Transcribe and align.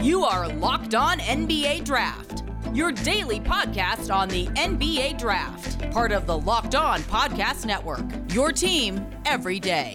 You 0.00 0.22
are 0.22 0.46
Locked 0.46 0.94
On 0.94 1.18
NBA 1.18 1.84
Draft, 1.84 2.44
your 2.72 2.92
daily 2.92 3.40
podcast 3.40 4.14
on 4.14 4.28
the 4.28 4.46
NBA 4.46 5.18
Draft, 5.18 5.90
part 5.90 6.12
of 6.12 6.24
the 6.24 6.38
Locked 6.38 6.76
On 6.76 7.00
Podcast 7.00 7.66
Network. 7.66 8.04
Your 8.32 8.52
team 8.52 9.04
every 9.26 9.58
day. 9.58 9.92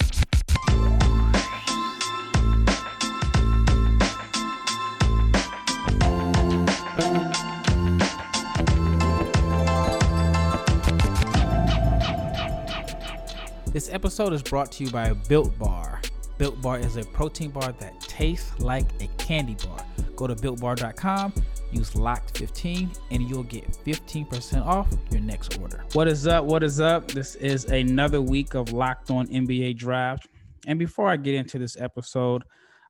This 13.71 13.89
episode 13.89 14.33
is 14.33 14.43
brought 14.43 14.73
to 14.73 14.83
you 14.83 14.91
by 14.91 15.13
Built 15.13 15.57
Bar. 15.57 16.01
Built 16.37 16.61
Bar 16.61 16.79
is 16.79 16.97
a 16.97 17.03
protein 17.03 17.51
bar 17.51 17.71
that 17.73 17.99
tastes 18.01 18.59
like 18.59 18.87
a 19.01 19.07
candy 19.17 19.55
bar. 19.65 19.85
Go 20.15 20.27
to 20.27 20.35
builtbar.com, 20.35 21.33
use 21.71 21.91
LOCKED15, 21.91 22.97
and 23.11 23.29
you'll 23.29 23.43
get 23.43 23.67
15% 23.85 24.65
off 24.65 24.87
your 25.11 25.21
next 25.21 25.59
order. 25.59 25.83
What 25.93 26.07
is 26.07 26.27
up? 26.27 26.45
What 26.45 26.63
is 26.63 26.79
up? 26.79 27.07
This 27.09 27.35
is 27.35 27.65
another 27.65 28.21
week 28.21 28.55
of 28.55 28.73
Locked 28.73 29.11
On 29.11 29.27
NBA 29.27 29.77
Draft. 29.77 30.27
And 30.65 30.79
before 30.79 31.07
I 31.09 31.17
get 31.17 31.35
into 31.35 31.59
this 31.59 31.79
episode, 31.79 32.43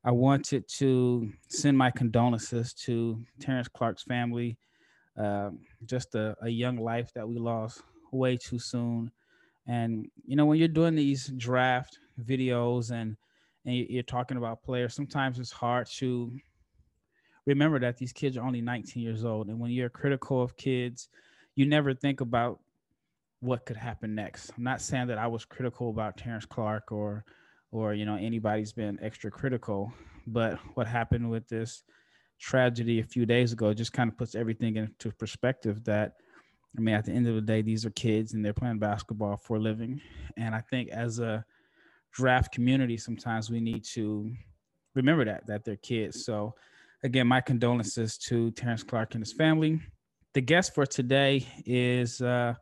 I 0.06 0.12
wanted 0.12 0.68
to 0.80 1.32
send 1.50 1.78
my 1.78 1.92
condolences 1.92 2.74
to 2.86 3.22
Terrence 3.40 3.68
Clarke's 3.68 4.04
family. 4.04 4.58
Uh, 5.20 5.52
just 5.86 6.16
a, 6.16 6.36
a 6.42 6.50
young 6.50 6.78
life 6.78 7.12
that 7.14 7.28
we 7.28 7.38
lost 7.38 7.82
way 8.12 8.38
too 8.38 8.60
soon. 8.60 9.12
And 9.68 10.08
you 10.26 10.36
know, 10.36 10.46
when 10.46 10.60
you're 10.60 10.68
doing 10.68 10.96
these 10.96 11.28
draft 11.38 11.98
videos 12.22 12.92
and 12.92 13.16
and 13.66 13.76
you're 13.76 14.04
talking 14.04 14.38
about 14.38 14.64
players, 14.64 14.94
sometimes 14.94 15.40
it's 15.40 15.52
hard 15.52 15.88
to 15.98 16.32
remember 17.46 17.80
that 17.80 17.98
these 17.98 18.14
kids 18.14 18.38
are 18.38 18.46
only 18.46 18.62
19 18.62 19.02
years 19.02 19.26
old. 19.26 19.48
And 19.48 19.60
when 19.60 19.72
you're 19.72 19.90
critical 19.90 20.42
of 20.42 20.58
kids, 20.58 21.10
you 21.56 21.66
never 21.66 21.94
think 21.94 22.22
about 22.22 22.60
what 23.40 23.66
could 23.66 23.78
happen 23.78 24.16
next. 24.16 24.52
I'm 24.58 24.64
not 24.64 24.82
saying 24.82 25.08
that 25.08 25.18
I 25.18 25.28
was 25.28 25.46
critical 25.46 25.90
about 25.90 26.18
Terrence 26.18 26.46
Clarke 26.46 26.92
or 26.92 27.26
or 27.72 27.94
you 27.94 28.06
know 28.06 28.16
anybody's 28.16 28.72
been 28.72 29.00
extra 29.02 29.32
critical, 29.32 29.92
but 30.28 30.60
what 30.76 30.88
happened 30.88 31.30
with 31.30 31.48
this 31.50 31.84
tragedy 32.40 33.00
a 33.00 33.04
few 33.04 33.26
days 33.26 33.52
ago 33.52 33.74
just 33.74 33.94
kind 33.94 34.10
of 34.10 34.18
puts 34.18 34.36
everything 34.36 34.78
into 34.78 35.12
perspective 35.12 35.84
that 35.84 36.14
I 36.78 36.82
mean, 36.82 36.96
at 36.96 37.06
the 37.06 37.12
end 37.12 37.28
of 37.28 37.36
the 37.36 37.42
day, 37.42 37.62
these 37.62 37.86
are 37.86 37.92
kids 37.92 38.34
and 38.34 38.44
they're 38.44 38.54
playing 38.54 38.80
basketball 38.80 39.38
for 39.38 39.58
a 39.58 39.60
living. 39.60 40.02
And 40.38 40.56
I 40.56 40.62
think 40.62 40.90
as 40.90 41.20
a 41.20 41.46
draft 42.14 42.54
community, 42.54 42.98
sometimes 42.98 43.50
we 43.50 43.60
need 43.60 43.84
to 43.84 44.32
remember 44.96 45.26
that, 45.26 45.46
that 45.48 45.66
they're 45.66 45.76
kids. 45.78 46.26
So 46.26 46.54
again, 47.04 47.28
my 47.28 47.42
condolences 47.42 48.18
to 48.20 48.52
Terrence 48.52 48.84
Clarke 48.84 49.16
and 49.16 49.22
his 49.24 49.34
family. 49.34 49.82
The 50.34 50.42
guest 50.42 50.74
for 50.74 50.86
today 50.86 51.46
is 51.66 52.22
uh, 52.22 52.54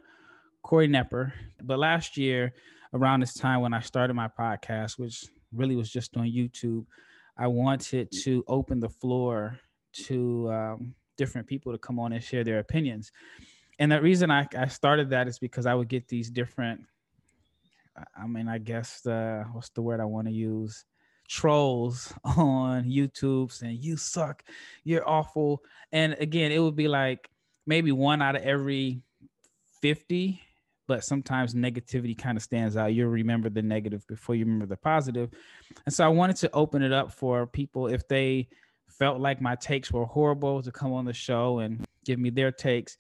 Corey 0.63 0.87
Nepper. 0.87 1.31
But 1.63 1.79
last 1.79 2.17
year, 2.17 2.53
around 2.93 3.21
this 3.21 3.33
time 3.33 3.61
when 3.61 3.73
I 3.73 3.79
started 3.79 4.13
my 4.13 4.27
podcast, 4.27 4.99
which 4.99 5.25
really 5.53 5.75
was 5.75 5.89
just 5.89 6.17
on 6.17 6.23
YouTube, 6.23 6.85
I 7.37 7.47
wanted 7.47 8.09
to 8.23 8.43
open 8.47 8.79
the 8.79 8.89
floor 8.89 9.57
to 9.93 10.51
um, 10.51 10.95
different 11.17 11.47
people 11.47 11.71
to 11.71 11.77
come 11.77 11.99
on 11.99 12.13
and 12.13 12.23
share 12.23 12.43
their 12.43 12.59
opinions 12.59 13.11
and 13.81 13.91
the 13.91 13.99
reason 13.99 14.29
I, 14.29 14.47
I 14.55 14.67
started 14.67 15.09
that 15.09 15.27
is 15.27 15.39
because 15.39 15.65
I 15.65 15.73
would 15.73 15.87
get 15.87 16.07
these 16.07 16.29
different, 16.29 16.81
I 17.95 18.27
mean, 18.27 18.47
I 18.47 18.57
guess 18.57 19.01
the 19.01 19.45
what's 19.51 19.69
the 19.69 19.81
word 19.81 19.99
I 19.99 20.05
want 20.05 20.27
to 20.27 20.33
use? 20.33 20.85
Trolls 21.27 22.13
on 22.23 22.85
YouTube 22.85 23.51
saying 23.51 23.77
you 23.79 23.97
suck, 23.97 24.43
you're 24.83 25.07
awful. 25.07 25.63
And 25.91 26.15
again, 26.19 26.51
it 26.51 26.59
would 26.59 26.75
be 26.75 26.87
like 26.87 27.29
maybe 27.65 27.91
one 27.91 28.21
out 28.21 28.35
of 28.35 28.43
every 28.43 29.01
50, 29.81 30.41
but 30.87 31.03
sometimes 31.03 31.53
negativity 31.53 32.17
kind 32.17 32.37
of 32.37 32.43
stands 32.43 32.75
out. 32.75 32.93
You'll 32.93 33.09
remember 33.09 33.49
the 33.49 33.61
negative 33.61 34.05
before 34.07 34.35
you 34.35 34.45
remember 34.45 34.65
the 34.65 34.77
positive. 34.77 35.29
And 35.85 35.93
so 35.93 36.05
I 36.05 36.09
wanted 36.09 36.37
to 36.37 36.51
open 36.53 36.81
it 36.81 36.91
up 36.91 37.11
for 37.11 37.47
people 37.47 37.87
if 37.87 38.07
they 38.07 38.47
felt 38.89 39.19
like 39.19 39.41
my 39.41 39.55
takes 39.55 39.91
were 39.91 40.05
horrible 40.05 40.61
to 40.61 40.71
come 40.71 40.93
on 40.93 41.05
the 41.05 41.13
show 41.13 41.59
and 41.59 41.85
give 42.05 42.19
me 42.19 42.29
their 42.29 42.51
takes 42.51 42.97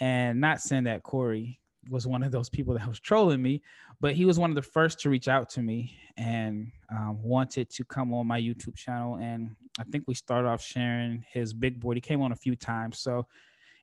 and 0.00 0.40
not 0.40 0.60
send 0.60 0.86
that 0.86 1.02
Corey 1.02 1.60
was 1.90 2.06
one 2.06 2.22
of 2.22 2.32
those 2.32 2.48
people 2.48 2.74
that 2.74 2.86
was 2.86 3.00
trolling 3.00 3.42
me, 3.42 3.62
but 4.00 4.14
he 4.14 4.24
was 4.24 4.38
one 4.38 4.50
of 4.50 4.56
the 4.56 4.62
first 4.62 5.00
to 5.00 5.10
reach 5.10 5.28
out 5.28 5.48
to 5.50 5.62
me 5.62 5.96
and 6.16 6.70
um, 6.90 7.22
wanted 7.22 7.70
to 7.70 7.84
come 7.84 8.12
on 8.14 8.26
my 8.26 8.40
YouTube 8.40 8.76
channel. 8.76 9.16
And 9.16 9.54
I 9.78 9.84
think 9.84 10.04
we 10.06 10.14
started 10.14 10.48
off 10.48 10.62
sharing 10.62 11.24
his 11.32 11.52
big 11.52 11.80
board. 11.80 11.96
He 11.96 12.00
came 12.00 12.22
on 12.22 12.32
a 12.32 12.36
few 12.36 12.56
times. 12.56 12.98
So 12.98 13.26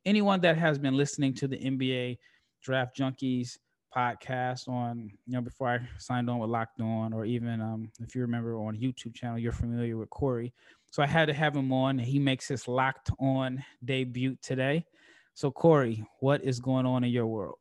anyone 0.06 0.41
that 0.41 0.57
has 0.57 0.78
been 0.78 0.95
listening 0.95 1.34
to 1.35 1.47
the 1.47 1.57
NBA 1.57 2.17
Draft 2.62 2.97
Junkies 2.97 3.57
podcast 3.95 4.68
on, 4.68 5.12
you 5.28 5.33
know, 5.33 5.41
before 5.41 5.68
I 5.68 5.79
signed 5.97 6.29
on 6.29 6.39
with 6.39 6.50
Locked 6.50 6.79
On, 6.79 7.13
or 7.13 7.25
even 7.25 7.59
um, 7.62 7.91
if 8.00 8.16
you 8.16 8.22
remember 8.22 8.57
on 8.57 8.78
YouTube 8.78 9.13
channel, 9.13 9.38
you're 9.38 9.51
familiar 9.51 9.97
with 9.97 10.09
Corey. 10.09 10.53
So 10.91 11.03
I 11.03 11.07
had 11.07 11.28
to 11.28 11.33
have 11.33 11.56
him 11.56 11.72
on. 11.73 11.97
He 11.97 12.19
makes 12.19 12.47
his 12.47 12.68
Locked 12.68 13.12
On 13.19 13.63
debut 13.83 14.38
today. 14.41 14.85
So, 15.33 15.50
Corey, 15.51 16.06
what 16.19 16.44
is 16.44 16.59
going 16.59 16.85
on 16.85 17.03
in 17.03 17.12
your 17.12 17.28
world? 17.28 17.57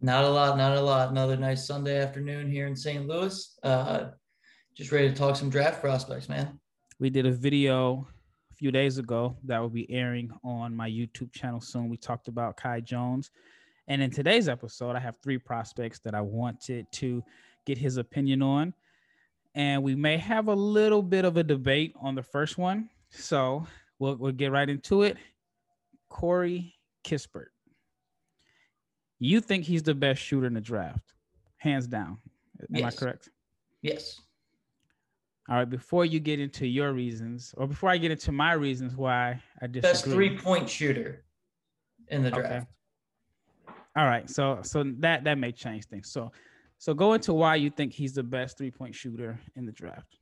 Not 0.00 0.24
a 0.24 0.28
lot, 0.28 0.56
not 0.56 0.76
a 0.76 0.80
lot. 0.80 1.10
Another 1.10 1.36
nice 1.36 1.66
Sunday 1.66 2.00
afternoon 2.00 2.48
here 2.48 2.68
in 2.68 2.76
St. 2.76 3.08
Louis. 3.08 3.58
Uh, 3.64 4.10
just 4.74 4.92
ready 4.92 5.08
to 5.08 5.14
talk 5.14 5.34
some 5.34 5.50
draft 5.50 5.80
prospects, 5.80 6.28
man. 6.28 6.60
We 7.00 7.10
did 7.10 7.26
a 7.26 7.32
video 7.32 8.06
a 8.52 8.54
few 8.54 8.70
days 8.70 8.98
ago 8.98 9.36
that 9.44 9.58
will 9.58 9.68
be 9.68 9.90
airing 9.90 10.30
on 10.44 10.74
my 10.74 10.88
YouTube 10.88 11.32
channel 11.32 11.60
soon. 11.60 11.88
We 11.88 11.96
talked 11.96 12.28
about 12.28 12.56
Kai 12.56 12.80
Jones. 12.80 13.32
And 13.88 14.00
in 14.00 14.10
today's 14.10 14.48
episode, 14.48 14.94
I 14.94 15.00
have 15.00 15.16
three 15.16 15.38
prospects 15.38 15.98
that 16.04 16.14
I 16.14 16.20
wanted 16.20 16.86
to 16.92 17.24
get 17.66 17.76
his 17.76 17.96
opinion 17.96 18.40
on. 18.40 18.74
And 19.56 19.82
we 19.82 19.96
may 19.96 20.16
have 20.18 20.46
a 20.46 20.54
little 20.54 21.02
bit 21.02 21.24
of 21.24 21.36
a 21.38 21.42
debate 21.42 21.92
on 22.00 22.14
the 22.14 22.22
first 22.22 22.56
one. 22.56 22.88
So 23.10 23.66
we'll, 23.98 24.14
we'll 24.14 24.30
get 24.30 24.52
right 24.52 24.68
into 24.68 25.02
it. 25.02 25.16
Corey 26.08 26.76
Kispert. 27.04 27.46
You 29.18 29.40
think 29.40 29.64
he's 29.64 29.82
the 29.82 29.94
best 29.94 30.20
shooter 30.20 30.46
in 30.46 30.54
the 30.54 30.60
draft, 30.60 31.14
hands 31.56 31.86
down. 31.86 32.18
Am 32.60 32.66
yes. 32.70 32.96
I 32.96 32.98
correct? 32.98 33.30
Yes. 33.82 34.20
All 35.48 35.56
right. 35.56 35.68
Before 35.68 36.04
you 36.04 36.20
get 36.20 36.40
into 36.40 36.66
your 36.66 36.92
reasons, 36.92 37.54
or 37.56 37.66
before 37.66 37.90
I 37.90 37.96
get 37.96 38.10
into 38.10 38.32
my 38.32 38.52
reasons 38.52 38.96
why 38.96 39.42
I 39.60 39.66
disagree. 39.66 39.80
Best 39.80 40.04
three 40.04 40.36
point 40.36 40.68
shooter 40.68 41.24
in 42.08 42.22
the 42.22 42.30
draft. 42.30 42.46
Okay. 42.46 42.66
All 43.96 44.06
right. 44.06 44.28
So 44.28 44.60
so 44.62 44.84
that 44.98 45.24
that 45.24 45.38
may 45.38 45.52
change 45.52 45.86
things. 45.86 46.10
So 46.10 46.30
so 46.78 46.94
go 46.94 47.14
into 47.14 47.34
why 47.34 47.56
you 47.56 47.70
think 47.70 47.92
he's 47.92 48.14
the 48.14 48.22
best 48.22 48.58
three 48.58 48.70
point 48.70 48.94
shooter 48.94 49.38
in 49.56 49.66
the 49.66 49.72
draft. 49.72 50.16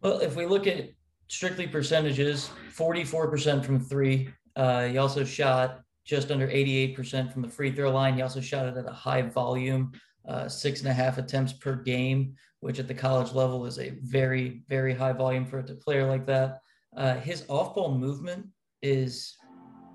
Well, 0.00 0.18
if 0.18 0.36
we 0.36 0.46
look 0.46 0.66
at 0.66 0.90
strictly 1.28 1.66
percentages 1.66 2.50
44% 2.76 3.64
from 3.64 3.80
three. 3.80 4.28
Uh, 4.56 4.86
he 4.86 4.98
also 4.98 5.24
shot 5.24 5.80
just 6.04 6.30
under 6.30 6.48
88% 6.48 7.32
from 7.32 7.42
the 7.42 7.48
free 7.48 7.72
throw 7.72 7.90
line. 7.90 8.14
He 8.14 8.22
also 8.22 8.40
shot 8.40 8.66
it 8.66 8.76
at 8.76 8.88
a 8.88 8.92
high 8.92 9.22
volume, 9.22 9.92
uh, 10.28 10.48
six 10.48 10.80
and 10.80 10.88
a 10.88 10.92
half 10.92 11.18
attempts 11.18 11.52
per 11.52 11.76
game, 11.76 12.34
which 12.60 12.78
at 12.78 12.88
the 12.88 12.94
college 12.94 13.32
level 13.32 13.64
is 13.66 13.78
a 13.78 13.98
very, 14.02 14.62
very 14.68 14.94
high 14.94 15.12
volume 15.12 15.46
for 15.46 15.58
a 15.58 15.62
player 15.62 16.06
like 16.06 16.26
that. 16.26 16.60
Uh, 16.96 17.14
his 17.16 17.44
off 17.48 17.74
ball 17.74 17.96
movement 17.96 18.46
is 18.82 19.36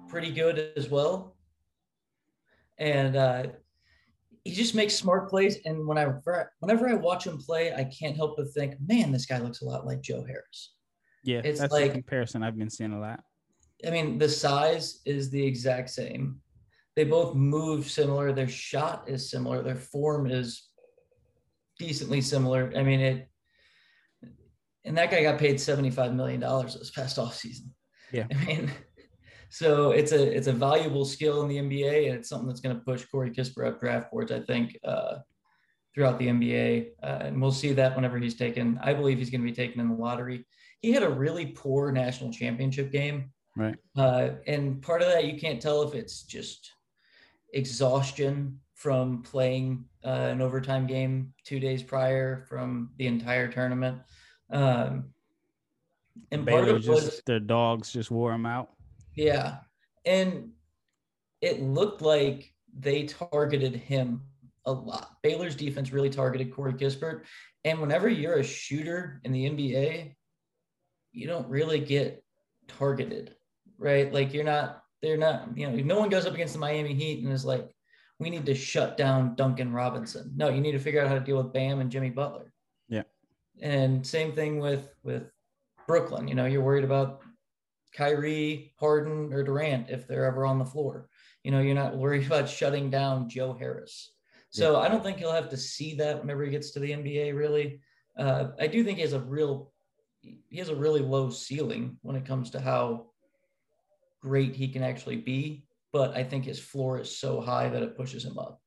pretty 0.08 0.32
good 0.32 0.72
as 0.76 0.90
well. 0.90 1.36
And 2.80 3.16
uh, 3.16 3.44
he 4.44 4.52
just 4.52 4.74
makes 4.74 4.96
smart 4.96 5.30
plays. 5.30 5.60
And 5.66 5.88
whenever, 5.88 6.52
whenever 6.60 6.90
I 6.90 6.94
watch 6.94 7.28
him 7.28 7.38
play, 7.38 7.74
I 7.74 7.84
can't 7.84 8.16
help 8.16 8.38
but 8.38 8.52
think, 8.54 8.76
man, 8.86 9.12
this 9.12 9.26
guy 9.26 9.38
looks 9.38 9.62
a 9.62 9.66
lot 9.66 9.86
like 9.86 10.02
Joe 10.02 10.24
Harris. 10.26 10.74
Yeah, 11.24 11.42
it's 11.44 11.60
that's 11.60 11.72
like, 11.72 11.92
a 11.92 11.94
comparison 11.94 12.44
I've 12.44 12.58
been 12.58 12.70
seeing 12.70 12.94
a 12.94 13.00
lot. 13.00 13.22
I 13.86 13.92
mean, 13.92 14.18
the 14.18 14.30
size 14.30 15.02
is 15.06 15.30
the 15.30 15.46
exact 15.46 15.90
same. 15.90 16.42
They 16.96 17.06
both 17.06 17.36
move 17.36 17.90
similar. 17.90 18.34
Their 18.34 18.50
shot 18.50 19.06
is 19.08 19.30
similar. 19.30 19.62
Their 19.62 19.76
form 19.76 20.30
is 20.30 20.70
decently 21.78 22.22
similar. 22.22 22.74
I 22.76 22.84
mean, 22.84 23.00
it. 23.00 23.30
And 24.86 24.98
that 24.98 25.12
guy 25.12 25.24
got 25.24 25.40
paid 25.40 25.60
seventy-five 25.60 26.14
million 26.14 26.40
dollars 26.40 26.76
this 26.76 26.90
past 26.90 27.20
off 27.20 27.36
season. 27.36 27.74
Yeah, 28.12 28.26
I 28.32 28.46
mean, 28.46 28.72
so 29.50 29.92
it's 29.92 30.12
a 30.12 30.36
it's 30.36 30.48
a 30.48 30.54
valuable 30.54 31.06
skill 31.06 31.42
in 31.42 31.48
the 31.48 31.58
NBA, 31.58 32.08
and 32.08 32.16
it's 32.16 32.30
something 32.30 32.48
that's 32.48 32.62
going 32.62 32.76
to 32.76 32.82
push 32.82 33.06
Corey 33.06 33.32
Kispert 33.32 33.68
up 33.68 33.80
draft 33.80 34.12
boards. 34.12 34.32
I 34.32 34.40
think 34.40 34.78
uh, 34.84 35.18
throughout 35.94 36.18
the 36.18 36.28
NBA, 36.28 36.92
uh, 37.04 37.20
and 37.22 37.42
we'll 37.42 37.52
see 37.52 37.74
that 37.74 37.96
whenever 37.96 38.18
he's 38.18 38.36
taken. 38.36 38.80
I 38.82 38.94
believe 38.94 39.20
he's 39.20 39.30
going 39.30 39.42
to 39.42 39.48
be 39.48 39.54
taken 39.54 39.80
in 39.80 39.90
the 39.90 39.96
lottery 39.96 40.46
he 40.82 40.92
had 40.92 41.04
a 41.04 41.10
really 41.10 41.48
poor 41.48 41.92
national 41.92 42.32
championship 42.32 42.92
game. 42.92 43.32
Right. 43.60 43.76
Uh, 43.98 44.30
and 44.48 44.82
part 44.82 45.02
of 45.02 45.10
that, 45.10 45.26
you 45.26 45.40
can't 45.40 45.62
tell 45.62 45.84
if 45.84 45.94
it's 45.94 46.24
just 46.24 46.72
exhaustion 47.54 48.60
from 48.74 49.22
playing 49.22 49.84
uh, 50.06 50.30
an 50.32 50.42
overtime 50.42 50.88
game 50.88 51.34
two 51.44 51.60
days 51.60 51.84
prior 51.84 52.46
from 52.48 52.92
the 52.98 53.08
entire 53.08 53.50
tournament. 53.52 54.00
Um, 54.50 55.14
And 56.32 56.48
part 56.48 56.66
Baylor 56.66 56.78
of 56.78 56.86
it 56.86 56.90
was 56.90 57.04
just 57.04 57.26
their 57.26 57.40
dogs 57.40 57.92
just 57.92 58.12
wore 58.12 58.32
him 58.34 58.46
out. 58.46 58.70
Yeah. 59.16 59.58
And 60.06 60.52
it 61.42 61.62
looked 61.62 62.02
like 62.02 62.54
they 62.78 63.04
targeted 63.04 63.76
him 63.76 64.22
a 64.66 64.72
lot. 64.72 65.18
Baylor's 65.24 65.56
defense 65.56 65.92
really 65.92 66.10
targeted 66.10 66.54
Corey 66.54 66.74
Kispert. 66.74 67.24
And 67.66 67.82
whenever 67.82 68.08
you're 68.08 68.40
a 68.40 68.44
shooter 68.44 69.20
in 69.24 69.32
the 69.34 69.50
NBA, 69.50 70.16
you 71.12 71.28
don't 71.28 71.48
really 71.50 71.80
get 71.80 72.24
targeted, 72.68 73.36
right? 73.80 74.14
Like 74.14 74.34
you're 74.34 74.44
not, 74.44 74.84
they're 75.02 75.18
not, 75.18 75.58
you 75.58 75.68
know, 75.68 75.76
no 75.76 76.00
one 76.00 76.10
goes 76.10 76.26
up 76.26 76.34
against 76.34 76.54
the 76.54 76.60
Miami 76.60 76.94
Heat 76.94 77.24
and 77.24 77.34
is 77.34 77.46
like, 77.46 77.74
we 78.20 78.30
need 78.30 78.46
to 78.46 78.54
shut 78.54 78.98
down 78.98 79.36
Duncan 79.36 79.72
Robinson. 79.72 80.34
No, 80.36 80.50
you 80.50 80.62
need 80.62 80.74
to 80.74 80.80
figure 80.80 81.02
out 81.02 81.08
how 81.08 81.14
to 81.14 81.22
deal 81.22 81.38
with 81.38 81.54
Bam 81.54 81.80
and 81.80 81.90
Jimmy 81.90 82.10
Butler. 82.10 82.52
Yeah. 82.90 83.04
And 83.62 84.06
same 84.06 84.34
thing 84.34 84.60
with 84.60 84.90
with 85.04 85.32
Brooklyn. 85.88 86.28
You 86.28 86.36
know, 86.36 86.46
you're 86.46 86.62
worried 86.62 86.84
about 86.84 87.22
Kyrie, 87.94 88.74
Harden, 88.78 89.34
or 89.34 89.44
Durant 89.44 89.90
if 89.90 90.08
they're 90.08 90.26
ever 90.26 90.46
on 90.46 90.60
the 90.60 90.66
floor. 90.66 91.08
You 91.44 91.52
know, 91.52 91.62
you're 91.62 91.76
not 91.76 91.98
worried 91.98 92.26
about 92.28 92.50
shutting 92.50 92.90
down 92.90 93.30
Joe 93.30 93.54
Harris. 93.54 94.12
So 94.52 94.78
I 94.78 94.90
don't 94.90 95.04
think 95.04 95.18
he'll 95.18 95.32
have 95.32 95.50
to 95.50 95.58
see 95.58 95.94
that 95.96 96.20
whenever 96.20 96.44
he 96.44 96.50
gets 96.50 96.72
to 96.72 96.80
the 96.80 96.92
NBA. 96.92 97.36
Really, 97.36 97.82
uh, 98.18 98.50
I 98.60 98.68
do 98.68 98.84
think 98.84 98.98
he 98.98 99.04
has 99.04 99.14
a 99.14 99.20
real, 99.20 99.72
he 100.22 100.58
has 100.58 100.70
a 100.70 100.76
really 100.76 101.02
low 101.02 101.30
ceiling 101.30 101.98
when 102.02 102.16
it 102.16 102.26
comes 102.26 102.50
to 102.52 102.60
how 102.60 103.09
great 104.22 104.56
he 104.56 104.68
can 104.68 104.84
actually 104.84 105.18
be. 105.18 105.66
But 105.92 106.16
I 106.16 106.24
think 106.24 106.46
his 106.46 106.60
floor 106.60 107.00
is 107.00 107.18
so 107.18 107.42
high 107.42 107.70
that 107.70 107.82
it 107.82 107.98
pushes 107.98 108.24
him 108.24 108.38
up. 108.38 108.62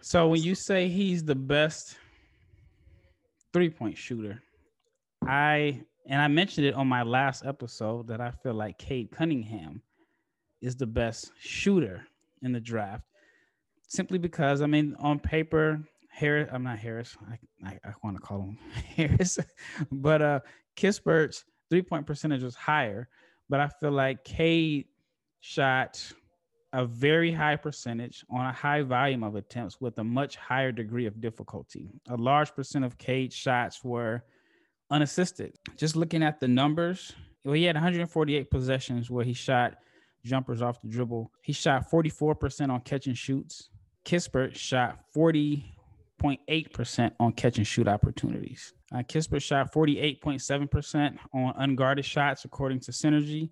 So 0.00 0.28
when 0.28 0.42
you 0.42 0.54
say 0.54 0.88
he's 0.88 1.24
the 1.24 1.34
best 1.34 1.96
three 3.52 3.70
point 3.70 3.98
shooter, 3.98 4.42
I 5.26 5.82
and 6.08 6.22
I 6.22 6.28
mentioned 6.28 6.66
it 6.66 6.74
on 6.74 6.86
my 6.86 7.02
last 7.02 7.44
episode 7.44 8.06
that 8.08 8.20
I 8.20 8.30
feel 8.30 8.54
like 8.54 8.78
Cade 8.78 9.10
Cunningham 9.10 9.82
is 10.62 10.76
the 10.76 10.86
best 10.86 11.32
shooter 11.40 12.06
in 12.42 12.52
the 12.52 12.60
draft, 12.60 13.04
simply 13.88 14.18
because 14.18 14.62
I 14.62 14.66
mean 14.66 14.94
on 15.00 15.18
paper 15.18 15.82
Harris, 16.08 16.48
I'm 16.52 16.62
not 16.62 16.78
Harris, 16.78 17.16
I 17.28 17.68
I, 17.68 17.78
I 17.84 17.92
want 18.04 18.16
to 18.16 18.22
call 18.22 18.42
him 18.42 18.58
Harris, 18.96 19.40
but 19.90 20.22
uh 20.22 20.40
Kispert's 20.76 21.44
three 21.68 21.82
point 21.82 22.06
percentage 22.06 22.42
was 22.42 22.54
higher, 22.54 23.08
but 23.48 23.60
I 23.60 23.68
feel 23.80 23.92
like 23.92 24.24
Cade 24.24 24.86
shot 25.40 26.12
a 26.72 26.84
very 26.84 27.32
high 27.32 27.56
percentage 27.56 28.24
on 28.28 28.44
a 28.44 28.52
high 28.52 28.82
volume 28.82 29.22
of 29.22 29.34
attempts 29.36 29.80
with 29.80 29.98
a 29.98 30.04
much 30.04 30.36
higher 30.36 30.72
degree 30.72 31.06
of 31.06 31.20
difficulty. 31.20 31.88
A 32.08 32.16
large 32.16 32.54
percent 32.54 32.84
of 32.84 32.98
Cade 32.98 33.32
shots 33.32 33.82
were 33.82 34.24
unassisted. 34.90 35.54
Just 35.76 35.96
looking 35.96 36.22
at 36.22 36.40
the 36.40 36.48
numbers, 36.48 37.12
well, 37.44 37.54
he 37.54 37.64
had 37.64 37.76
148 37.76 38.50
possessions 38.50 39.10
where 39.10 39.24
he 39.24 39.32
shot 39.32 39.76
jumpers 40.24 40.60
off 40.60 40.82
the 40.82 40.88
dribble. 40.88 41.30
He 41.42 41.52
shot 41.52 41.88
44% 41.90 42.70
on 42.70 42.80
catch 42.80 43.06
and 43.06 43.16
shoots. 43.16 43.70
Kispert 44.04 44.54
shot 44.54 44.98
40.8% 45.16 47.12
on 47.18 47.32
catch 47.32 47.58
and 47.58 47.66
shoot 47.66 47.88
opportunities. 47.88 48.74
Uh, 48.94 48.98
Kispert 48.98 49.42
shot 49.42 49.72
48.7% 49.72 51.18
on 51.34 51.54
unguarded 51.56 52.04
shots, 52.04 52.44
according 52.44 52.80
to 52.80 52.92
Synergy 52.92 53.50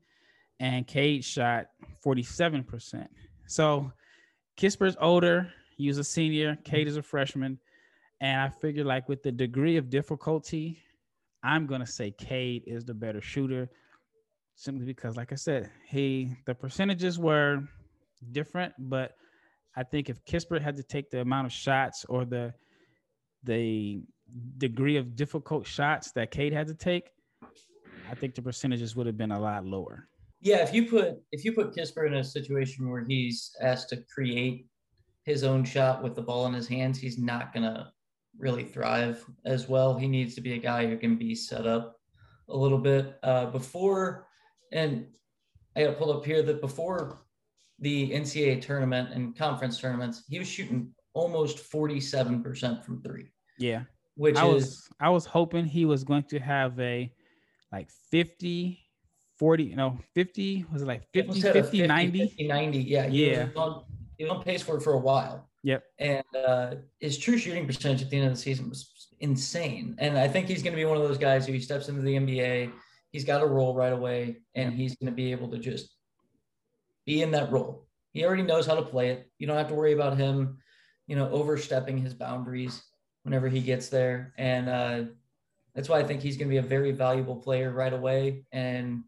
and 0.61 0.87
Cade 0.87 1.25
shot 1.25 1.67
47%. 2.05 3.07
So 3.47 3.93
Kispert's 4.57 4.97
older, 5.01 5.51
he 5.77 5.89
was 5.89 5.99
a 5.99 6.05
senior, 6.05 6.57
Cade 6.65 6.89
is 6.89 6.97
a 6.97 7.03
freshman. 7.03 7.59
And 8.21 8.41
I 8.41 8.49
figure 8.49 8.85
like 8.85 9.09
with 9.09 9.23
the 9.23 9.33
degree 9.33 9.77
of 9.77 9.91
difficulty, 9.91 10.79
I'm 11.43 11.67
gonna 11.67 11.87
say 11.87 12.11
Cade 12.13 12.63
is 12.67 12.85
the 12.85 12.95
better 12.95 13.21
shooter, 13.21 13.69
simply 14.55 14.87
because, 14.87 15.17
like 15.17 15.33
I 15.33 15.35
said, 15.35 15.71
he 15.87 16.37
the 16.47 16.55
percentages 16.55 17.19
were 17.19 17.63
different, 18.33 18.73
but 18.79 19.17
I 19.77 19.83
think 19.83 20.09
if 20.09 20.25
Kispert 20.25 20.63
had 20.63 20.77
to 20.77 20.83
take 20.83 21.11
the 21.11 21.21
amount 21.21 21.47
of 21.47 21.53
shots 21.53 22.07
or 22.09 22.25
the 22.25 22.55
the 23.43 24.01
degree 24.59 24.97
of 24.97 25.17
difficult 25.17 25.67
shots 25.67 26.13
that 26.13 26.31
Cade 26.31 26.53
had 26.53 26.67
to 26.69 26.75
take, 26.75 27.11
I 28.11 28.15
think 28.15 28.35
the 28.35 28.43
percentages 28.43 28.95
would 28.97 29.07
have 29.07 29.17
been 29.17 29.33
a 29.33 29.41
lot 29.41 29.65
lower. 29.65 30.09
Yeah, 30.41 30.59
if 30.59 30.75
you 30.75 30.87
put 30.87 31.23
if 31.33 31.45
you 31.45 31.53
put 31.53 31.75
Kispert 31.75 32.09
in 32.09 32.15
a 32.15 32.25
situation 32.25 32.91
where 32.91 33.05
he's 33.05 33.57
asked 33.63 33.89
to 33.91 34.05
create 34.13 34.67
his 35.25 35.43
own 35.43 35.65
shot 35.65 36.03
with 36.03 36.15
the 36.15 36.23
ball 36.23 36.47
in 36.47 36.53
his 36.53 36.69
hands, 36.69 36.99
he's 36.99 37.19
not 37.19 37.55
gonna 37.55 37.93
really 38.39 38.65
thrive 38.65 39.25
as 39.45 39.69
well. 39.69 39.97
He 39.97 40.07
needs 40.07 40.35
to 40.35 40.41
be 40.41 40.55
a 40.55 40.59
guy 40.59 40.87
who 40.87 40.99
can 40.99 41.17
be 41.17 41.35
set 41.35 41.67
up 41.67 41.97
a 42.49 42.57
little 42.57 42.79
bit 42.79 43.19
uh, 43.23 43.47
before. 43.47 44.27
And 44.73 45.07
I 45.77 45.85
got 45.85 45.91
to 45.91 45.97
pull 45.97 46.13
up 46.13 46.25
here 46.25 46.43
that 46.43 46.61
before 46.61 47.23
the 47.79 48.11
NCAA 48.11 48.61
tournament 48.61 49.11
and 49.13 49.37
conference 49.37 49.81
tournaments, 49.81 50.25
he 50.29 50.39
was 50.39 50.49
shooting 50.49 50.93
almost 51.15 51.59
forty-seven 51.59 52.43
percent 52.43 52.85
from 52.85 53.01
three. 53.03 53.33
Yeah, 53.59 53.85
which 54.17 54.37
I 54.37 54.47
is 54.47 54.55
was 54.55 54.89
I 55.01 55.11
was 55.11 55.27
hoping 55.27 55.65
he 55.65 55.85
was 55.85 56.05
going 56.05 56.25
to 56.25 56.39
have 56.39 56.79
a 56.81 57.13
like 57.73 57.91
50 58.11 58.85
40, 59.37 59.65
you 59.65 59.77
know, 59.77 59.99
50, 60.15 60.67
was 60.73 60.83
it 60.83 60.87
like 60.87 61.03
50, 61.13 61.21
almost 61.29 61.43
had 61.43 61.57
a 61.57 61.63
50, 61.63 61.87
90? 61.87 62.19
50, 62.29 62.47
90. 62.49 62.79
Yeah. 62.79 63.07
Yeah. 63.07 63.47
He 64.17 64.25
was 64.25 64.31
on 64.31 64.43
pace 64.43 64.63
for 64.63 64.77
it 64.77 64.83
for 64.83 64.93
a 64.93 64.99
while. 64.99 65.49
Yep. 65.65 65.83
And 65.99 66.25
uh, 66.47 66.75
his 67.01 67.19
true 67.19 67.37
shooting 67.37 67.67
percentage 67.67 68.03
at 68.03 68.11
the 68.11 68.19
end 68.19 68.27
of 68.27 68.35
the 68.35 68.41
season 68.41 68.69
was 68.69 69.09
insane. 69.21 69.97
And 69.99 70.17
I 70.17 70.29
think 70.29 70.47
he's 70.47 70.63
going 70.63 70.73
to 70.73 70.77
be 70.77 70.85
one 70.85 70.97
of 70.97 71.03
those 71.03 71.19
guys 71.19 71.47
who 71.47 71.53
he 71.53 71.61
steps 71.61 71.89
into 71.89 72.03
the 72.03 72.15
NBA, 72.15 72.71
he's 73.11 73.25
got 73.25 73.43
a 73.43 73.47
role 73.47 73.75
right 73.75 73.93
away, 73.93 74.37
and 74.55 74.73
he's 74.73 74.95
going 74.97 75.11
to 75.11 75.17
be 75.17 75.33
able 75.33 75.51
to 75.51 75.59
just 75.59 75.97
be 77.07 77.23
in 77.23 77.31
that 77.33 77.51
role. 77.51 77.87
He 78.13 78.25
already 78.25 78.43
knows 78.43 78.67
how 78.67 78.77
to 78.77 78.83
play 78.83 79.11
it. 79.11 79.29
You 79.39 79.47
don't 79.47 79.57
have 79.57 79.69
to 79.69 79.75
worry 79.75 79.95
about 79.95 80.17
him, 80.17 80.59
you 81.09 81.17
know, 81.17 81.29
overstepping 81.31 81.99
his 81.99 82.15
boundaries 82.15 82.83
whenever 83.25 83.49
he 83.49 83.61
gets 83.61 83.89
there. 83.89 84.33
And 84.39 84.69
uh, 84.69 85.03
that's 85.75 85.89
why 85.89 85.99
I 85.99 86.05
think 86.05 86.23
he's 86.23 86.37
going 86.37 86.49
to 86.49 86.53
be 86.53 86.59
a 86.59 86.63
very 86.63 86.93
valuable 86.93 87.37
player 87.37 87.73
right 87.73 87.93
away. 87.93 88.45
And 88.53 89.03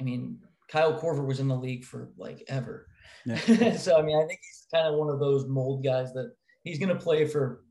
I 0.00 0.04
mean, 0.04 0.38
Kyle 0.68 0.98
Korver 0.98 1.26
was 1.26 1.40
in 1.40 1.48
the 1.48 1.56
league 1.56 1.84
for 1.84 2.10
like 2.16 2.44
ever. 2.48 2.86
Yeah. 3.26 3.76
so 3.76 3.98
I 3.98 4.02
mean, 4.02 4.16
I 4.16 4.26
think 4.26 4.40
he's 4.40 4.66
kind 4.72 4.86
of 4.86 4.94
one 4.94 5.08
of 5.08 5.18
those 5.18 5.46
mold 5.46 5.82
guys 5.82 6.12
that 6.12 6.32
he's 6.62 6.78
going 6.78 6.90
to 6.90 7.02
play 7.02 7.26
for 7.26 7.64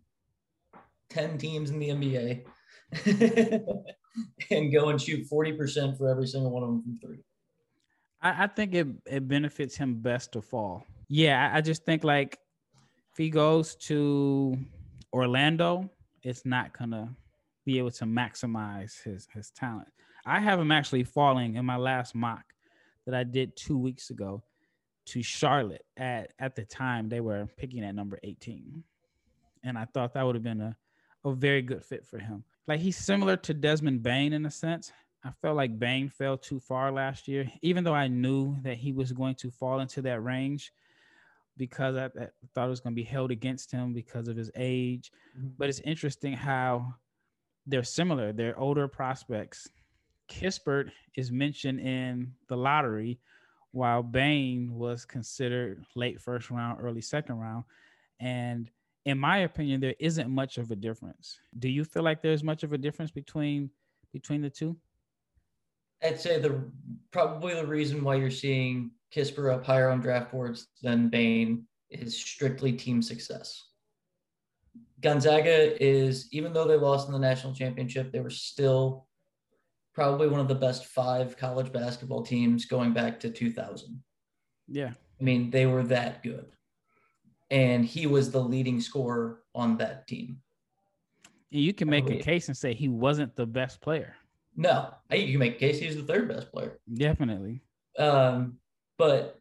10 1.10 1.38
teams 1.38 1.70
in 1.70 1.80
the 1.80 1.90
NBA 1.90 2.44
and 4.52 4.74
go 4.74 4.90
and 4.90 5.02
shoot 5.02 5.28
40% 5.32 5.98
for 5.98 6.10
every 6.10 6.28
single 6.28 6.52
one 6.52 6.64
of 6.64 6.70
them 6.70 6.82
from 6.82 7.00
three. 7.00 7.24
I, 8.22 8.46
I 8.46 8.48
think 8.48 8.74
it, 8.74 8.88
it 9.06 9.28
benefits 9.28 9.76
him 9.76 9.96
best 9.96 10.32
to 10.34 10.42
fall. 10.42 10.86
Yeah, 11.08 11.52
I, 11.52 11.58
I 11.58 11.62
just 11.62 11.86
think 11.86 12.04
like 12.04 12.38
if 13.12 13.18
he 13.18 13.30
goes 13.30 13.76
to 13.88 14.58
Orlando, 15.14 15.90
it's 16.24 16.46
not 16.46 16.78
gonna 16.78 17.16
be 17.66 17.78
able 17.78 17.92
to 17.92 18.06
maximize 18.06 19.02
his 19.04 19.28
his 19.34 19.52
talent. 19.52 19.88
I 20.26 20.40
have 20.40 20.60
him 20.60 20.72
actually 20.72 21.04
falling 21.04 21.56
in 21.56 21.66
my 21.66 21.78
last 21.78 22.16
mock 22.16 22.44
that 23.06 23.14
I 23.14 23.24
did 23.24 23.56
two 23.56 23.78
weeks 23.78 24.10
ago 24.10 24.44
to 25.08 25.22
Charlotte. 25.22 25.86
At 25.98 26.34
at 26.40 26.56
the 26.56 26.66
time, 26.66 27.10
they 27.10 27.20
were 27.20 27.48
picking 27.58 27.84
at 27.84 27.96
number 27.96 28.20
18. 28.24 28.84
And 29.64 29.78
I 29.78 29.86
thought 29.86 30.14
that 30.14 30.26
would 30.26 30.36
have 30.36 30.44
been 30.44 30.62
a, 30.62 30.76
a 31.24 31.34
very 31.34 31.62
good 31.62 31.84
fit 31.84 32.06
for 32.06 32.20
him. 32.20 32.44
Like 32.68 32.80
he's 32.80 32.98
similar 32.98 33.38
to 33.38 33.54
Desmond 33.54 34.04
Bane 34.04 34.34
in 34.34 34.46
a 34.46 34.52
sense. 34.52 34.92
I 35.24 35.32
felt 35.42 35.56
like 35.56 35.80
Bane 35.80 36.10
fell 36.10 36.38
too 36.38 36.60
far 36.60 36.92
last 36.92 37.28
year, 37.30 37.50
even 37.62 37.84
though 37.84 37.94
I 37.94 38.10
knew 38.10 38.58
that 38.64 38.78
he 38.78 38.92
was 38.92 39.14
going 39.14 39.36
to 39.36 39.52
fall 39.52 39.80
into 39.80 40.02
that 40.02 40.22
range 40.22 40.74
because 41.58 41.96
I, 41.96 42.06
I 42.06 42.28
thought 42.54 42.68
it 42.68 42.70
was 42.70 42.80
going 42.80 42.94
to 42.94 43.02
be 43.02 43.04
held 43.04 43.32
against 43.32 43.72
him 43.72 43.94
because 43.94 44.28
of 44.28 44.36
his 44.36 44.52
age. 44.56 45.12
Mm-hmm. 45.38 45.50
But 45.58 45.70
it's 45.70 45.80
interesting 45.82 46.34
how 46.34 46.96
they're 47.66 47.84
similar. 47.84 48.34
They're 48.34 48.58
older 48.60 48.88
prospects. 48.88 49.68
Kispert 50.30 50.92
is 51.16 51.32
mentioned 51.32 51.80
in 51.80 52.34
the 52.48 52.58
lottery, 52.58 53.20
while 53.72 54.04
Bane 54.04 54.74
was 54.74 55.06
considered 55.06 55.86
late 55.96 56.22
first 56.22 56.50
round, 56.50 56.80
early 56.82 57.02
second 57.02 57.40
round. 57.40 57.64
And 58.20 58.70
in 59.06 59.18
my 59.18 59.40
opinion, 59.40 59.82
there 59.82 59.96
isn't 60.00 60.30
much 60.30 60.58
of 60.58 60.72
a 60.72 60.76
difference. 60.76 61.40
Do 61.60 61.70
you 61.70 61.84
feel 61.84 62.04
like 62.04 62.22
there's 62.22 62.44
much 62.44 62.64
of 62.64 62.74
a 62.74 62.78
difference 62.78 63.12
between 63.12 63.70
between 64.12 64.42
the 64.42 64.50
two? 64.50 64.78
I'd 66.04 66.20
say 66.20 66.40
the 66.40 66.64
probably 67.12 67.56
the 67.56 67.66
reason 67.66 68.04
why 68.04 68.16
you're 68.16 68.30
seeing 68.30 68.92
Kispert 69.14 69.54
up 69.54 69.66
higher 69.66 69.90
on 69.90 70.02
draft 70.02 70.32
boards 70.32 70.68
than 70.82 71.10
Bane 71.10 71.66
is 71.90 72.18
strictly 72.18 72.74
team 72.74 73.02
success. 73.02 73.70
Gonzaga 75.02 75.82
is, 75.84 76.30
even 76.32 76.54
though 76.54 76.66
they 76.66 76.78
lost 76.78 77.08
in 77.08 77.14
the 77.14 77.20
national 77.20 77.54
championship, 77.54 78.12
they 78.12 78.22
were 78.22 78.30
still 78.30 79.08
probably 79.94 80.28
one 80.28 80.40
of 80.40 80.48
the 80.48 80.56
best 80.56 80.86
five 80.86 81.38
college 81.38 81.72
basketball 81.72 82.24
teams 82.24 82.66
going 82.66 82.94
back 82.94 83.20
to 83.20 83.30
2000. 83.30 84.02
Yeah. 84.68 84.94
I 85.20 85.24
mean, 85.24 85.52
they 85.52 85.66
were 85.66 85.84
that 85.84 86.24
good. 86.24 86.46
And 87.52 87.86
he 87.86 88.08
was 88.08 88.32
the 88.32 88.42
leading 88.42 88.82
scorer 88.82 89.44
on 89.54 89.78
that 89.78 90.08
team. 90.08 90.42
You 91.52 91.74
can 91.74 91.88
make 91.88 92.10
a 92.10 92.18
case 92.18 92.48
and 92.48 92.58
say 92.58 92.74
he 92.74 92.88
wasn't 92.88 93.36
the 93.36 93.46
best 93.46 93.80
player. 93.80 94.16
No, 94.56 94.94
you 95.12 95.28
can 95.28 95.40
make 95.40 95.60
case 95.60 95.80
he's 95.80 95.96
the 95.96 96.02
third 96.02 96.28
best 96.28 96.52
player. 96.52 96.80
Definitely. 96.92 97.62
Um, 98.00 98.58
but 99.04 99.40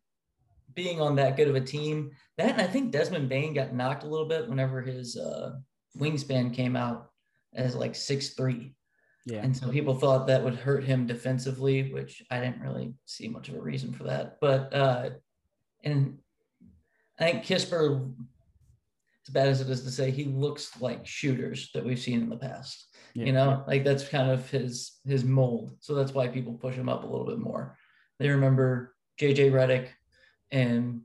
being 0.75 1.01
on 1.01 1.17
that 1.17 1.37
good 1.37 1.49
of 1.49 1.55
a 1.55 1.61
team, 1.61 2.11
that 2.37 2.51
and 2.51 2.61
I 2.61 2.67
think 2.67 2.91
Desmond 2.91 3.29
Bane 3.29 3.55
got 3.55 3.75
knocked 3.75 4.03
a 4.03 4.09
little 4.09 4.27
bit 4.27 4.49
whenever 4.49 4.83
his 4.83 5.17
uh, 5.17 5.53
wingspan 5.97 6.53
came 6.53 6.75
out 6.75 7.11
as 7.55 7.77
like 7.77 7.95
six 7.95 8.31
three. 8.31 8.75
Yeah. 9.25 9.43
And 9.45 9.57
so 9.57 9.69
people 9.69 9.95
thought 9.95 10.27
that 10.27 10.43
would 10.43 10.57
hurt 10.57 10.83
him 10.83 11.07
defensively, 11.07 11.93
which 11.93 12.25
I 12.29 12.41
didn't 12.41 12.61
really 12.61 12.95
see 13.05 13.29
much 13.29 13.49
of 13.49 13.55
a 13.55 13.61
reason 13.61 13.93
for 13.93 14.05
that. 14.05 14.39
But 14.41 14.75
uh 14.75 15.11
and 15.85 16.19
I 17.21 17.25
think 17.25 17.45
Kispert, 17.45 18.13
as 19.27 19.33
bad 19.33 19.49
as 19.49 19.61
it 19.61 19.71
is 19.71 19.85
to 19.85 19.91
say, 19.91 20.11
he 20.11 20.25
looks 20.25 20.81
like 20.81 21.07
shooters 21.07 21.71
that 21.73 21.85
we've 21.85 22.01
seen 22.01 22.21
in 22.21 22.31
the 22.31 22.37
past. 22.37 22.89
Yeah. 23.15 23.27
You 23.27 23.33
know, 23.33 23.65
like 23.69 23.85
that's 23.85 24.09
kind 24.09 24.29
of 24.29 24.51
his 24.51 24.99
his 25.05 25.23
mold. 25.23 25.77
So 25.79 25.95
that's 25.95 26.13
why 26.15 26.27
people 26.27 26.55
push 26.55 26.75
him 26.75 26.89
up 26.89 27.05
a 27.05 27.07
little 27.07 27.27
bit 27.27 27.39
more. 27.39 27.77
They 28.19 28.29
remember 28.29 28.97
JJ 29.23 29.53
Redick 29.53 29.89
and 30.51 31.01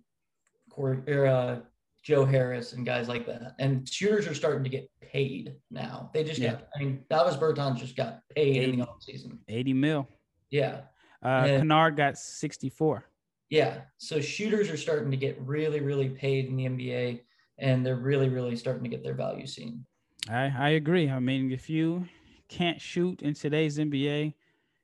Corey, 0.71 0.97
or, 1.07 1.27
uh, 1.27 1.59
Joe 2.03 2.25
Harris 2.25 2.74
and 2.74 2.86
guys 2.86 3.07
like 3.07 3.25
that. 3.27 3.55
And 3.59 3.88
shooters 3.88 4.27
are 4.27 4.33
starting 4.33 4.63
to 4.63 4.69
get 4.69 4.89
paid 5.01 5.55
now. 5.69 6.09
They 6.13 6.24
just 6.24 6.39
Yeah. 6.39 6.53
got, 6.53 6.69
I 6.75 6.79
mean, 6.79 7.03
Davis 7.09 7.36
Bertans 7.36 7.77
just 7.77 7.95
got 7.95 8.21
paid 8.33 8.55
in 8.57 8.63
Eighty. 8.63 8.77
the 8.77 8.86
offseason. 8.88 9.38
80 9.47 9.74
mil. 9.74 10.07
Yeah. 10.50 10.81
Uh, 11.21 11.43
Yeah. 11.47 11.57
Kennard 11.57 11.95
got 11.97 12.17
64. 12.17 13.03
Yeah. 13.50 13.81
So 13.97 14.19
shooters 14.21 14.69
are 14.69 14.77
starting 14.77 15.12
to 15.12 15.17
get 15.17 15.39
really, 15.41 15.79
really 15.81 16.09
paid 16.09 16.45
in 16.45 16.55
the 16.55 16.65
NBA 16.65 17.21
and 17.59 17.86
they're 17.86 17.95
really, 17.97 18.29
really 18.29 18.55
starting 18.55 18.83
to 18.83 18.89
get 18.89 19.03
their 19.03 19.13
value 19.15 19.45
seen. 19.45 19.86
I, 20.29 20.51
I 20.57 20.69
agree. 20.71 21.09
I 21.09 21.19
mean, 21.19 21.51
if 21.51 21.69
you 21.69 22.07
can't 22.47 22.79
shoot 22.79 23.21
in 23.21 23.33
today's 23.33 23.77
NBA, 23.79 24.33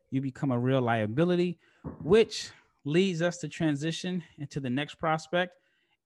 you 0.09 0.21
become 0.21 0.51
a 0.51 0.59
real 0.59 0.81
liability, 0.81 1.57
which 2.01 2.51
leads 2.85 3.21
us 3.21 3.37
to 3.37 3.47
transition 3.47 4.23
into 4.37 4.59
the 4.59 4.69
next 4.69 4.95
prospect. 4.95 5.57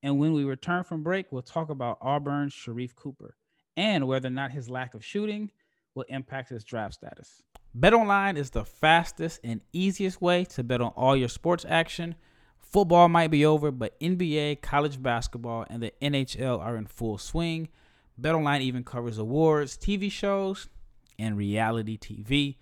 And 0.04 0.20
when 0.20 0.34
we 0.34 0.44
return 0.44 0.84
from 0.84 1.04
break, 1.04 1.32
we'll 1.32 1.42
talk 1.42 1.70
about 1.70 1.98
Auburn's 2.02 2.54
Sharife 2.54 2.96
Cooper 2.96 3.36
and 3.76 4.08
whether 4.08 4.28
or 4.28 4.32
not 4.32 4.52
his 4.52 4.70
lack 4.70 4.94
of 4.94 5.04
shooting 5.04 5.52
will 5.96 6.06
impact 6.10 6.50
his 6.50 6.64
draft 6.64 6.94
status. 6.96 7.42
BetOnline 7.78 8.38
is 8.38 8.52
the 8.52 8.66
fastest 8.66 9.40
and 9.44 9.62
easiest 9.74 10.22
way 10.22 10.46
to 10.46 10.64
bet 10.64 10.82
on 10.82 10.92
all 10.96 11.16
your 11.16 11.28
sports 11.28 11.66
action. 11.68 12.16
Football 12.58 13.08
might 13.08 13.32
be 13.32 13.46
over, 13.46 13.72
but 13.72 14.00
NBA, 14.00 14.62
college 14.62 15.02
basketball, 15.02 15.66
and 15.70 15.82
the 15.82 15.94
NHL 16.02 16.60
are 16.60 16.76
in 16.76 16.86
full 16.86 17.18
swing. 17.18 17.70
BetOnline 18.20 18.62
even 18.62 18.84
covers 18.84 19.18
awards, 19.18 19.78
TV 19.78 20.12
shows, 20.12 20.70
and 21.20 21.38
reality 21.38 21.98
TV. 21.98 22.56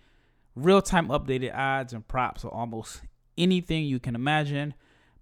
Real 0.55 0.81
time 0.81 1.07
updated 1.07 1.55
odds 1.55 1.93
and 1.93 2.07
props 2.07 2.45
on 2.45 2.51
almost 2.51 3.01
anything 3.37 3.85
you 3.85 3.99
can 3.99 4.15
imagine. 4.15 4.73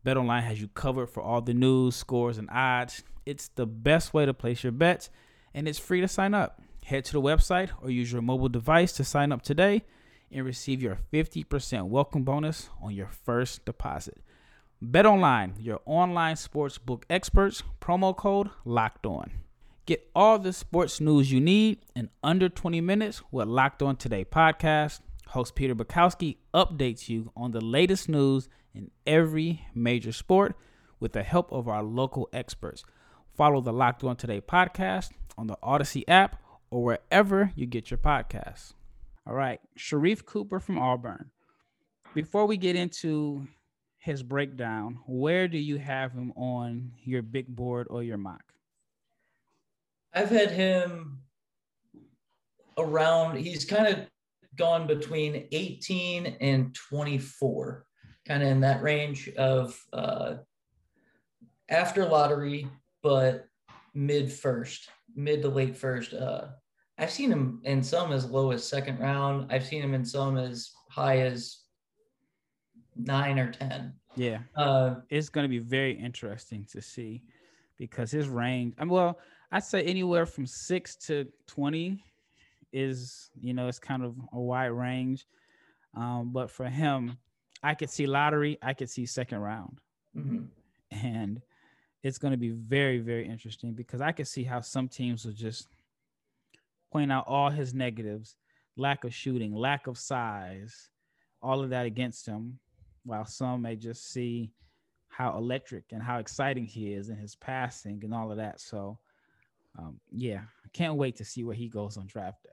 BetOnline 0.05 0.43
has 0.43 0.60
you 0.60 0.67
covered 0.70 1.08
for 1.08 1.22
all 1.24 1.41
the 1.41 1.53
news, 1.53 1.96
scores, 1.96 2.38
and 2.38 2.50
odds. 2.50 3.03
It's 3.25 3.48
the 3.50 3.65
best 3.65 4.13
way 4.13 4.25
to 4.25 4.34
place 4.34 4.63
your 4.63 4.72
bets, 4.72 5.10
and 5.53 5.67
it's 5.67 5.79
free 5.79 6.01
to 6.01 6.08
sign 6.08 6.34
up. 6.34 6.62
Head 6.86 7.05
to 7.05 7.13
the 7.13 7.22
website 7.22 7.70
or 7.82 7.89
use 7.89 8.12
your 8.12 8.22
mobile 8.22 8.50
device 8.50 8.91
to 8.93 9.03
sign 9.03 9.32
up 9.32 9.41
today 9.41 9.84
and 10.32 10.46
receive 10.46 10.82
your 10.82 10.98
50% 11.13 11.88
welcome 11.88 12.24
bonus 12.24 12.70
on 12.82 12.93
your 12.93 13.08
first 13.08 13.63
deposit. 13.65 14.17
BetOnline, 14.84 15.53
your 15.60 15.79
online 15.86 16.36
sports 16.36 16.77
book 16.77 17.05
experts, 17.10 17.63
promo 17.79 18.15
code 18.15 18.50
locked 18.65 19.05
on. 19.05 19.32
Get 19.86 20.10
all 20.15 20.39
the 20.39 20.51
sports 20.51 21.00
news 21.00 21.32
you 21.32 21.39
need 21.39 21.79
in 21.96 22.10
under 22.22 22.50
20 22.50 22.82
minutes 22.82 23.22
with 23.32 23.48
Locked 23.48 23.82
On 23.82 23.96
Today 23.96 24.25
podcast. 24.25 25.00
Host 25.33 25.55
Peter 25.55 25.73
Bukowski 25.73 26.37
updates 26.53 27.09
you 27.09 27.31
on 27.35 27.53
the 27.53 27.59
latest 27.59 28.07
news 28.07 28.47
in 28.75 28.91
every 29.07 29.65
major 29.73 30.11
sport 30.11 30.55
with 30.99 31.13
the 31.13 31.23
help 31.23 31.51
of 31.51 31.67
our 31.67 31.81
local 31.81 32.29
experts. 32.31 32.83
Follow 33.35 33.59
the 33.59 33.73
Locked 33.73 34.03
On 34.03 34.15
Today 34.15 34.41
podcast 34.41 35.09
on 35.35 35.47
the 35.47 35.57
Odyssey 35.63 36.07
app 36.07 36.39
or 36.69 36.83
wherever 36.83 37.51
you 37.55 37.65
get 37.65 37.89
your 37.89 37.97
podcasts. 37.97 38.73
All 39.25 39.33
right, 39.33 39.59
Sharife 39.75 40.23
Cooper 40.23 40.59
from 40.59 40.77
Auburn. 40.77 41.31
Before 42.13 42.45
we 42.45 42.55
get 42.55 42.75
into 42.75 43.47
his 43.97 44.21
breakdown, 44.21 44.99
where 45.07 45.47
do 45.47 45.57
you 45.57 45.79
have 45.79 46.11
him 46.11 46.31
on 46.33 46.91
your 47.03 47.23
big 47.23 47.47
board 47.47 47.87
or 47.89 48.03
your 48.03 48.19
mock? 48.19 48.53
I've 50.13 50.29
had 50.29 50.51
him 50.51 51.23
around, 52.77 53.37
he's 53.37 53.65
kind 53.65 53.87
of 53.87 54.12
gone 54.55 54.88
between 54.88 55.48
18 55.51 56.38
and 56.41 56.74
24, 56.75 57.86
kind 58.27 58.43
of 58.43 58.50
in 58.50 58.60
that 58.62 58.81
range 58.81 59.29
of 59.38 59.79
uh, 59.91 60.36
after 61.69 62.05
lottery, 62.05 62.67
but 63.01 63.45
mid 63.93 64.31
first, 64.31 64.89
mid 65.15 65.41
to 65.41 65.50
late 65.50 65.75
first. 65.75 66.13
Uh, 66.13 66.48
I've 66.98 67.12
seen 67.12 67.31
him 67.31 67.62
in 67.63 67.83
some 67.83 68.12
as 68.12 68.29
low 68.29 68.51
as 68.51 68.67
second 68.67 69.00
round. 69.00 69.51
I've 69.51 69.65
seen 69.65 69.81
him 69.81 69.93
in 69.93 70.05
some 70.05 70.38
as 70.38 70.72
high 70.89 71.19
as 71.19 71.57
nine 72.95 73.39
or 73.39 73.51
10. 73.51 73.93
Yeah, 74.15 74.39
Uh, 74.55 74.95
it's 75.10 75.29
going 75.29 75.43
to 75.43 75.50
be 75.50 75.57
very 75.57 75.93
interesting 75.93 76.67
to 76.72 76.81
see 76.81 77.24
because 77.79 78.12
his 78.12 78.27
range. 78.27 78.75
I 78.77 78.83
mean, 78.83 78.93
well, 78.93 79.19
I'd 79.51 79.63
say 79.63 79.83
anywhere 79.83 80.27
from 80.27 80.45
six 80.45 80.95
to 81.07 81.27
twenty 81.48 82.03
is 82.73 83.29
you 83.39 83.53
know 83.53 83.67
it's 83.67 83.79
kind 83.79 84.03
of 84.03 84.15
a 84.33 84.39
wide 84.39 84.67
range. 84.67 85.25
Um, 85.95 86.31
but 86.33 86.49
for 86.49 86.67
him, 86.67 87.17
I 87.61 87.75
could 87.75 87.89
see 87.89 88.07
lottery. 88.07 88.57
I 88.61 88.73
could 88.73 88.89
see 88.89 89.05
second 89.05 89.39
round, 89.39 89.79
mhm. 90.17 90.47
and 90.91 91.41
it's 92.01 92.17
going 92.17 92.31
to 92.31 92.37
be 92.37 92.49
very 92.49 92.99
very 92.99 93.27
interesting 93.27 93.73
because 93.73 94.01
I 94.01 94.11
could 94.11 94.27
see 94.27 94.43
how 94.43 94.61
some 94.61 94.89
teams 94.89 95.23
will 95.23 95.33
just 95.33 95.67
point 96.91 97.11
out 97.11 97.25
all 97.27 97.49
his 97.49 97.73
negatives, 97.73 98.35
lack 98.75 99.03
of 99.03 99.13
shooting, 99.13 99.55
lack 99.55 99.87
of 99.87 99.97
size, 99.97 100.89
all 101.41 101.61
of 101.61 101.69
that 101.71 101.85
against 101.85 102.25
him, 102.25 102.59
while 103.03 103.25
some 103.25 103.61
may 103.61 103.75
just 103.75 104.11
see 104.11 104.51
how 105.09 105.37
electric 105.37 105.85
and 105.91 106.01
how 106.01 106.17
exciting 106.17 106.65
he 106.65 106.93
is 106.93 107.09
in 107.09 107.17
his 107.17 107.35
passing 107.35 108.01
and 108.03 108.13
all 108.13 108.31
of 108.31 108.37
that. 108.37 108.59
So, 108.59 108.97
um, 109.77 109.99
yeah, 110.11 110.41
I 110.65 110.69
can't 110.73 110.95
wait 110.95 111.15
to 111.17 111.25
see 111.25 111.43
where 111.43 111.55
he 111.55 111.67
goes 111.67 111.97
on 111.97 112.07
draft 112.07 112.43
day. 112.43 112.52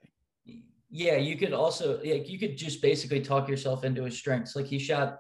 Yeah, 0.91 1.17
you 1.17 1.37
could 1.37 1.53
also 1.53 2.01
like 2.03 2.29
you 2.29 2.39
could 2.39 2.57
just 2.57 2.83
basically 2.83 3.21
talk 3.21 3.49
yourself 3.49 3.85
into 3.85 4.05
his 4.05 4.17
strengths. 4.19 4.57
Like 4.57 4.67
he 4.67 4.79
shot 4.79 5.19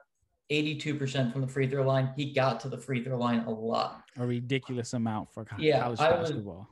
82% 0.50 1.32
from 1.32 1.42
the 1.42 1.46
free 1.46 1.68
throw 1.68 1.86
line. 1.86 2.12
He 2.16 2.32
got 2.32 2.58
to 2.60 2.68
the 2.68 2.76
free 2.78 3.04
throw 3.04 3.16
line 3.16 3.40
a 3.46 3.50
lot. 3.50 4.02
A 4.18 4.26
ridiculous 4.26 4.94
amount 4.94 5.32
for 5.32 5.44
co- 5.44 5.56
Yeah, 5.58 5.82
college 5.82 6.00
I 6.00 6.18
was- 6.18 6.30
basketball. 6.30 6.68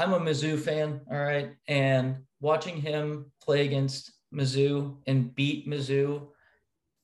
I'm 0.00 0.12
a 0.12 0.20
Mizzou 0.20 0.58
fan, 0.60 1.00
all 1.10 1.18
right, 1.18 1.56
and 1.66 2.18
watching 2.40 2.76
him 2.76 3.32
play 3.42 3.66
against 3.66 4.12
Mizzou 4.32 4.98
and 5.08 5.34
beat 5.34 5.66
Mizzou 5.66 6.28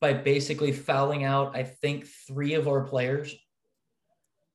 by 0.00 0.12
basically 0.12 0.70
fouling 0.70 1.24
out, 1.24 1.56
I 1.56 1.64
think 1.64 2.06
three 2.28 2.54
of 2.54 2.68
our 2.68 2.84
players. 2.84 3.34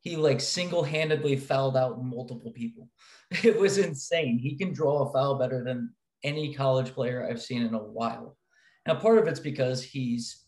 He 0.02 0.16
like 0.16 0.40
single-handedly 0.40 1.38
fouled 1.38 1.78
out 1.78 2.04
multiple 2.04 2.52
people. 2.52 2.90
It 3.44 3.60
was 3.60 3.78
insane. 3.78 4.40
He 4.40 4.58
can 4.58 4.74
draw 4.74 5.04
a 5.04 5.14
foul 5.14 5.36
better 5.36 5.64
than 5.64 5.94
any 6.24 6.52
college 6.52 6.96
player 6.96 7.28
I've 7.30 7.42
seen 7.42 7.62
in 7.62 7.76
a 7.76 7.78
while. 7.78 8.36
Now, 8.88 8.96
part 8.96 9.20
of 9.20 9.28
it's 9.28 9.40
because 9.40 9.84
he's 9.84 10.46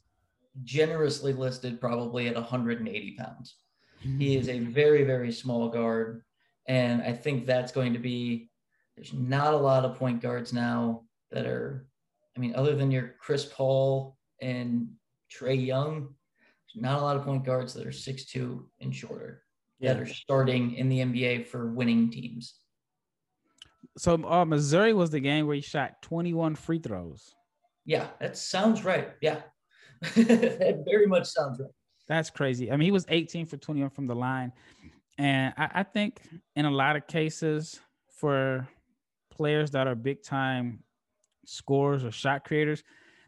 generously 0.63 1.31
listed 1.33 1.79
probably 1.79 2.27
at 2.27 2.33
180 2.33 3.15
pounds. 3.19 3.55
He 4.01 4.35
is 4.35 4.49
a 4.49 4.57
hmm. 4.57 4.71
very, 4.71 5.03
very 5.03 5.31
small 5.31 5.69
guard. 5.69 6.23
And 6.67 7.01
I 7.01 7.13
think 7.13 7.45
that's 7.45 7.71
going 7.71 7.93
to 7.93 7.99
be, 7.99 8.49
there's 8.95 9.13
not 9.13 9.53
a 9.53 9.57
lot 9.57 9.85
of 9.85 9.97
point 9.97 10.21
guards 10.21 10.53
now 10.53 11.03
that 11.31 11.45
are, 11.45 11.85
I 12.35 12.39
mean, 12.39 12.55
other 12.55 12.75
than 12.75 12.91
your 12.91 13.15
Chris 13.19 13.45
Paul 13.45 14.17
and 14.41 14.89
Trae 15.31 15.65
Young, 15.65 16.15
not 16.75 16.99
a 16.99 17.01
lot 17.01 17.17
of 17.17 17.23
point 17.23 17.45
guards 17.45 17.73
that 17.73 17.85
are 17.85 17.91
6'2 17.91 18.63
and 18.79 18.95
shorter 18.95 19.43
yeah. 19.79 19.93
that 19.93 20.01
are 20.01 20.05
starting 20.05 20.75
in 20.75 20.89
the 20.89 20.99
NBA 20.99 21.47
for 21.47 21.71
winning 21.71 22.09
teams. 22.09 22.55
So, 23.97 24.23
uh, 24.25 24.45
Missouri 24.45 24.93
was 24.93 25.09
the 25.09 25.19
game 25.19 25.47
where 25.47 25.55
he 25.55 25.61
shot 25.61 26.01
21 26.01 26.55
free 26.55 26.79
throws. 26.79 27.35
Yeah, 27.85 28.07
that 28.19 28.37
sounds 28.37 28.85
right. 28.85 29.09
Yeah. 29.21 29.41
that 30.15 30.83
very 30.85 31.07
much 31.07 31.27
sounds 31.27 31.59
right. 31.59 31.69
That's 32.07 32.29
crazy. 32.29 32.71
I 32.71 32.77
mean, 32.77 32.85
he 32.85 32.91
was 32.91 33.05
18 33.09 33.45
for 33.45 33.57
21 33.57 33.89
from 33.89 34.07
the 34.07 34.15
line. 34.15 34.51
And 35.17 35.53
I, 35.57 35.69
I 35.75 35.83
think 35.83 36.21
in 36.55 36.65
a 36.65 36.71
lot 36.71 36.95
of 36.95 37.07
cases 37.07 37.79
for 38.17 38.67
players 39.31 39.71
that 39.71 39.87
are 39.87 39.95
big 39.95 40.23
time 40.23 40.83
scorers 41.45 42.03
or 42.03 42.11
shot 42.11 42.45
creators, 42.45 42.83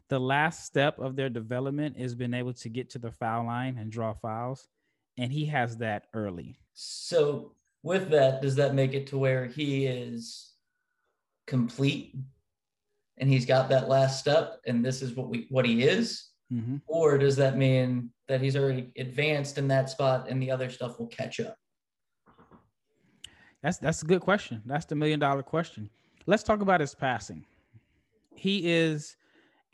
the 0.08 0.20
last 0.20 0.66
step 0.66 0.98
of 0.98 1.16
their 1.16 1.28
development 1.28 1.96
is 1.98 2.14
being 2.14 2.34
able 2.34 2.52
to 2.54 2.68
get 2.68 2.90
to 2.90 2.98
the 2.98 3.10
foul 3.10 3.46
line 3.46 3.78
and 3.78 3.90
draw 3.90 4.12
fouls. 4.12 4.68
And 5.16 5.32
he 5.32 5.46
has 5.46 5.76
that 5.78 6.06
early. 6.12 6.58
So, 6.74 7.52
with 7.82 8.10
that, 8.10 8.42
does 8.42 8.56
that 8.56 8.74
make 8.74 8.94
it 8.94 9.06
to 9.08 9.18
where 9.18 9.46
he 9.46 9.86
is 9.86 10.52
complete 11.46 12.16
and 13.18 13.28
he's 13.28 13.46
got 13.46 13.68
that 13.68 13.88
last 13.88 14.18
step 14.18 14.60
and 14.66 14.84
this 14.84 15.02
is 15.02 15.14
what 15.14 15.28
we 15.28 15.46
what 15.50 15.64
he 15.64 15.82
is 15.82 16.30
Mm-hmm. 16.52 16.76
or 16.86 17.16
does 17.16 17.36
that 17.36 17.56
mean 17.56 18.10
that 18.28 18.42
he's 18.42 18.54
already 18.54 18.90
advanced 18.98 19.56
in 19.56 19.66
that 19.68 19.88
spot 19.88 20.26
and 20.28 20.42
the 20.42 20.50
other 20.50 20.68
stuff 20.68 20.98
will 20.98 21.06
catch 21.06 21.40
up 21.40 21.56
That's 23.62 23.78
that's 23.78 24.02
a 24.02 24.06
good 24.06 24.20
question. 24.20 24.60
That's 24.66 24.84
the 24.84 24.94
million 24.94 25.18
dollar 25.18 25.42
question. 25.42 25.88
Let's 26.26 26.42
talk 26.42 26.60
about 26.60 26.80
his 26.80 26.94
passing. 26.94 27.46
He 28.34 28.70
is 28.70 29.16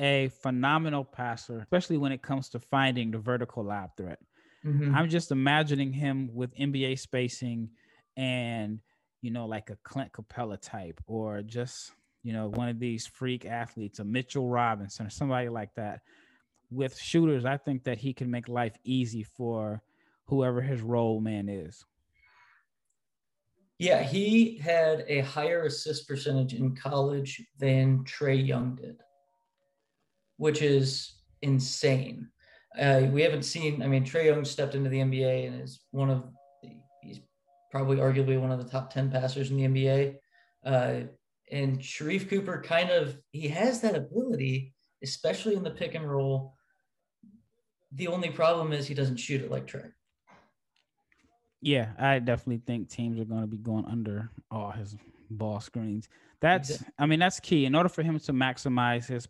a 0.01 0.29
phenomenal 0.43 1.05
passer, 1.05 1.59
especially 1.61 1.99
when 1.99 2.11
it 2.13 2.23
comes 2.23 2.49
to 2.51 2.59
finding 2.59 3.11
the 3.11 3.19
vertical 3.19 3.63
lob 3.65 3.91
threat. 3.97 4.19
Mhm. 4.65 4.95
I'm 4.95 5.09
just 5.09 5.31
imagining 5.31 5.93
him 5.93 6.35
with 6.35 6.55
NBA 6.59 6.99
spacing 6.99 7.71
and 8.17 8.81
you 9.23 9.31
know, 9.31 9.47
like 9.47 9.69
a 9.69 9.77
Clint 9.85 10.13
Capela 10.13 10.59
type, 10.61 10.99
or 11.07 11.43
just 11.43 11.93
you 12.23 12.33
know, 12.33 12.49
one 12.49 12.69
of 12.69 12.79
these 12.79 13.07
freak 13.07 13.47
athletes, 13.47 13.99
a 13.99 14.05
Mitchell 14.05 14.49
Robinson 14.49 15.07
or 15.07 15.11
somebody 15.11 15.49
like 15.49 15.75
that. 15.75 16.01
With 16.71 16.97
shooters, 16.99 17.45
I 17.45 17.57
think 17.57 17.85
that 17.85 17.99
he 17.99 18.13
can 18.15 18.31
make 18.31 18.49
life 18.49 18.77
easy 18.85 19.23
for 19.23 19.83
whoever 20.27 20.61
his 20.63 20.81
role 20.81 21.21
man 21.21 21.49
is. 21.49 21.85
yeah 23.79 24.03
he 24.03 24.59
had 24.59 25.05
a 25.09 25.21
higher 25.21 25.65
assist 25.65 26.07
percentage 26.07 26.55
in 26.55 26.77
college 26.77 27.43
than 27.59 28.05
trae 28.05 28.47
young 28.47 28.75
did 28.77 29.01
which 30.41 30.63
is 30.63 31.15
insane 31.43 32.29
uh, 32.81 33.03
we 33.13 33.23
haven't 33.23 33.45
seen 33.45 33.83
i 33.83 33.87
mean 33.87 34.05
trae 34.05 34.27
young 34.27 34.45
stepped 34.45 34.75
into 34.75 34.91
the 34.91 34.99
nba 34.99 35.47
and 35.47 35.63
is 35.63 35.81
one 35.91 36.11
of 36.11 36.23
the 36.63 36.71
he's 37.03 37.21
probably 37.71 37.99
arguably 37.99 38.41
one 38.41 38.51
of 38.51 38.63
the 38.63 38.71
top 38.71 38.93
10 38.93 39.11
passers 39.11 39.51
in 39.51 39.57
the 39.57 39.69
nba 39.69 40.15
uh, 40.65 41.01
and 41.51 41.79
Sharife 41.81 42.29
Cooper 42.29 42.63
kind 42.63 42.91
of 42.91 43.19
he 43.33 43.49
has 43.49 43.81
that 43.81 43.95
ability, 43.95 44.75
especially 45.03 45.57
in 45.57 45.63
the 45.63 45.71
pick 45.71 45.95
and 45.95 46.09
roll. 46.09 46.55
The 47.93 48.09
only 48.09 48.31
problem 48.31 48.73
is 48.73 48.87
he 48.87 48.95
doesn't 48.95 49.17
shoot 49.17 49.41
it 49.41 49.51
like 49.51 49.67
Trae. 49.67 49.91
Yeah, 51.61 51.91
I 51.99 52.21
definitely 52.21 52.63
think 52.67 52.89
teams 52.89 53.21
are 53.21 53.25
going 53.25 53.43
to 53.43 53.47
be 53.47 53.59
going 53.59 53.85
under 53.85 54.31
all 54.51 54.71
his 54.71 54.97
ball 55.31 55.61
screens. 55.61 56.09
That's, 56.41 56.83
I 56.99 57.05
mean, 57.05 57.19
that's 57.19 57.39
key. 57.39 57.67
In 57.67 57.75
order 57.75 57.91
for 57.91 58.03
him 58.03 58.19
to 58.19 58.33
maximize 58.33 59.07
his 59.07 59.29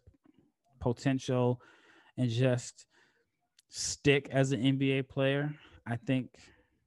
potential 0.81 1.61
and 2.17 2.29
just 2.29 2.87
stick 3.69 4.29
as 4.31 4.53
an 4.53 4.61
NBA 4.63 5.09
player, 5.09 5.55
I 5.87 5.97
think 5.97 6.31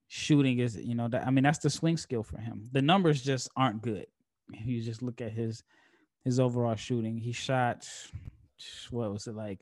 shooting 0.08 0.60
is, 0.60 0.76
you 0.76 0.96
know, 0.96 1.08
that 1.08 1.26
I 1.26 1.32
mean, 1.32 1.44
that's 1.44 1.60
the 1.60 1.70
swing 1.70 1.98
skill 1.98 2.24
for 2.24 2.38
him. 2.38 2.70
The 2.72 2.82
numbers 2.82 3.22
just 3.22 3.50
aren't 3.56 3.82
good. 3.82 4.06
You 4.52 4.82
just 4.82 5.02
look 5.02 5.22
at 5.22 5.32
his 5.32 5.64
his 6.24 6.40
overall 6.40 6.76
shooting. 6.76 7.18
He 7.18 7.32
shot 7.32 7.88
what 8.92 9.12
was 9.12 9.28
it 9.28 9.36
like 9.36 9.60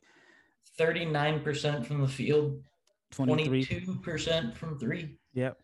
39% 0.77 1.85
from 1.85 2.01
the 2.01 2.07
field, 2.07 2.61
23 3.11 3.65
22% 3.65 4.55
from 4.55 4.77
three. 4.77 5.17
Yep. 5.33 5.57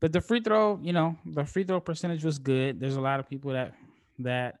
But 0.00 0.12
the 0.12 0.20
free 0.20 0.40
throw, 0.40 0.78
you 0.82 0.92
know, 0.92 1.16
the 1.24 1.44
free 1.44 1.64
throw 1.64 1.80
percentage 1.80 2.24
was 2.24 2.38
good. 2.38 2.80
There's 2.80 2.96
a 2.96 3.00
lot 3.00 3.20
of 3.20 3.28
people 3.28 3.52
that 3.52 3.74
that 4.18 4.56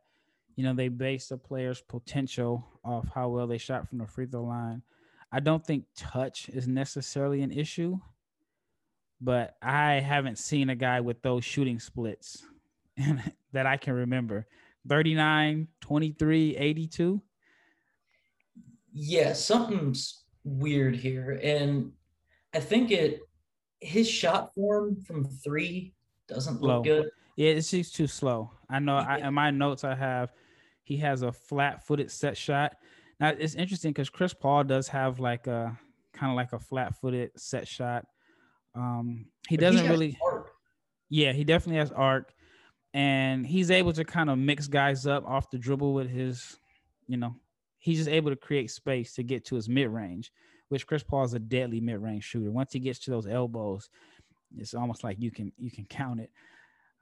you 0.56 0.64
know 0.64 0.74
they 0.74 0.88
base 0.88 1.30
a 1.30 1.36
player's 1.36 1.80
potential 1.80 2.64
off 2.84 3.08
how 3.14 3.28
well 3.28 3.46
they 3.46 3.58
shot 3.58 3.88
from 3.88 3.98
the 3.98 4.06
free 4.06 4.26
throw 4.26 4.44
line. 4.44 4.82
I 5.32 5.40
don't 5.40 5.64
think 5.64 5.84
touch 5.96 6.48
is 6.48 6.68
necessarily 6.68 7.42
an 7.42 7.50
issue, 7.50 7.98
but 9.20 9.56
I 9.62 9.94
haven't 9.94 10.38
seen 10.38 10.70
a 10.70 10.76
guy 10.76 11.00
with 11.00 11.22
those 11.22 11.44
shooting 11.44 11.80
splits 11.80 12.44
that 13.52 13.66
I 13.66 13.76
can 13.76 13.94
remember. 13.94 14.46
39, 14.88 15.66
23, 15.80 16.56
82. 16.56 17.22
Yeah, 18.92 19.32
something's 19.32 20.24
weird 20.44 20.94
here. 20.94 21.40
And 21.42 21.92
I 22.54 22.60
think 22.60 22.90
it 22.90 23.20
his 23.80 24.08
shot 24.08 24.54
form 24.54 24.96
from 25.02 25.24
three 25.24 25.94
doesn't 26.28 26.62
Low. 26.62 26.76
look 26.76 26.84
good. 26.84 27.10
Yeah, 27.36 27.50
it's 27.50 27.70
just 27.70 27.94
too 27.94 28.06
slow. 28.06 28.50
I 28.70 28.78
know. 28.78 28.96
I, 28.96 29.18
in 29.18 29.34
my 29.34 29.50
notes, 29.50 29.84
I 29.84 29.94
have 29.94 30.32
he 30.84 30.98
has 30.98 31.22
a 31.22 31.32
flat-footed 31.32 32.10
set 32.10 32.36
shot. 32.36 32.76
Now 33.18 33.30
it's 33.30 33.54
interesting 33.54 33.90
because 33.90 34.10
Chris 34.10 34.32
Paul 34.34 34.64
does 34.64 34.88
have 34.88 35.18
like 35.18 35.46
a 35.46 35.76
kind 36.12 36.30
of 36.30 36.36
like 36.36 36.52
a 36.52 36.58
flat-footed 36.58 37.32
set 37.36 37.66
shot. 37.66 38.06
Um, 38.74 39.26
he 39.48 39.56
But 39.56 39.62
doesn't 39.62 39.80
has 39.86 39.90
really. 39.90 40.18
arc. 40.24 40.50
Yeah, 41.10 41.32
he 41.32 41.44
definitely 41.44 41.78
has 41.78 41.92
arc, 41.92 42.32
and 42.92 43.46
he's 43.46 43.70
able 43.70 43.92
to 43.92 44.04
kind 44.04 44.30
of 44.30 44.38
mix 44.38 44.66
guys 44.68 45.06
up 45.06 45.24
off 45.26 45.50
the 45.50 45.58
dribble 45.58 45.92
with 45.94 46.08
his, 46.08 46.58
you 47.06 47.16
know, 47.16 47.34
he's 47.78 47.98
just 47.98 48.10
able 48.10 48.30
to 48.30 48.36
create 48.36 48.70
space 48.70 49.14
to 49.14 49.22
get 49.22 49.44
to 49.46 49.54
his 49.54 49.68
mid 49.68 49.88
range, 49.90 50.32
which 50.68 50.86
Chris 50.86 51.02
Paul 51.02 51.24
is 51.24 51.34
a 51.34 51.38
deadly 51.38 51.80
mid 51.80 51.98
range 51.98 52.24
shooter. 52.24 52.50
Once 52.50 52.72
he 52.72 52.78
gets 52.80 52.98
to 53.00 53.10
those 53.10 53.26
elbows, 53.26 53.90
it's 54.56 54.74
almost 54.74 55.04
like 55.04 55.20
you 55.20 55.30
can 55.30 55.52
you 55.58 55.70
can 55.70 55.84
count 55.84 56.20
it. 56.20 56.30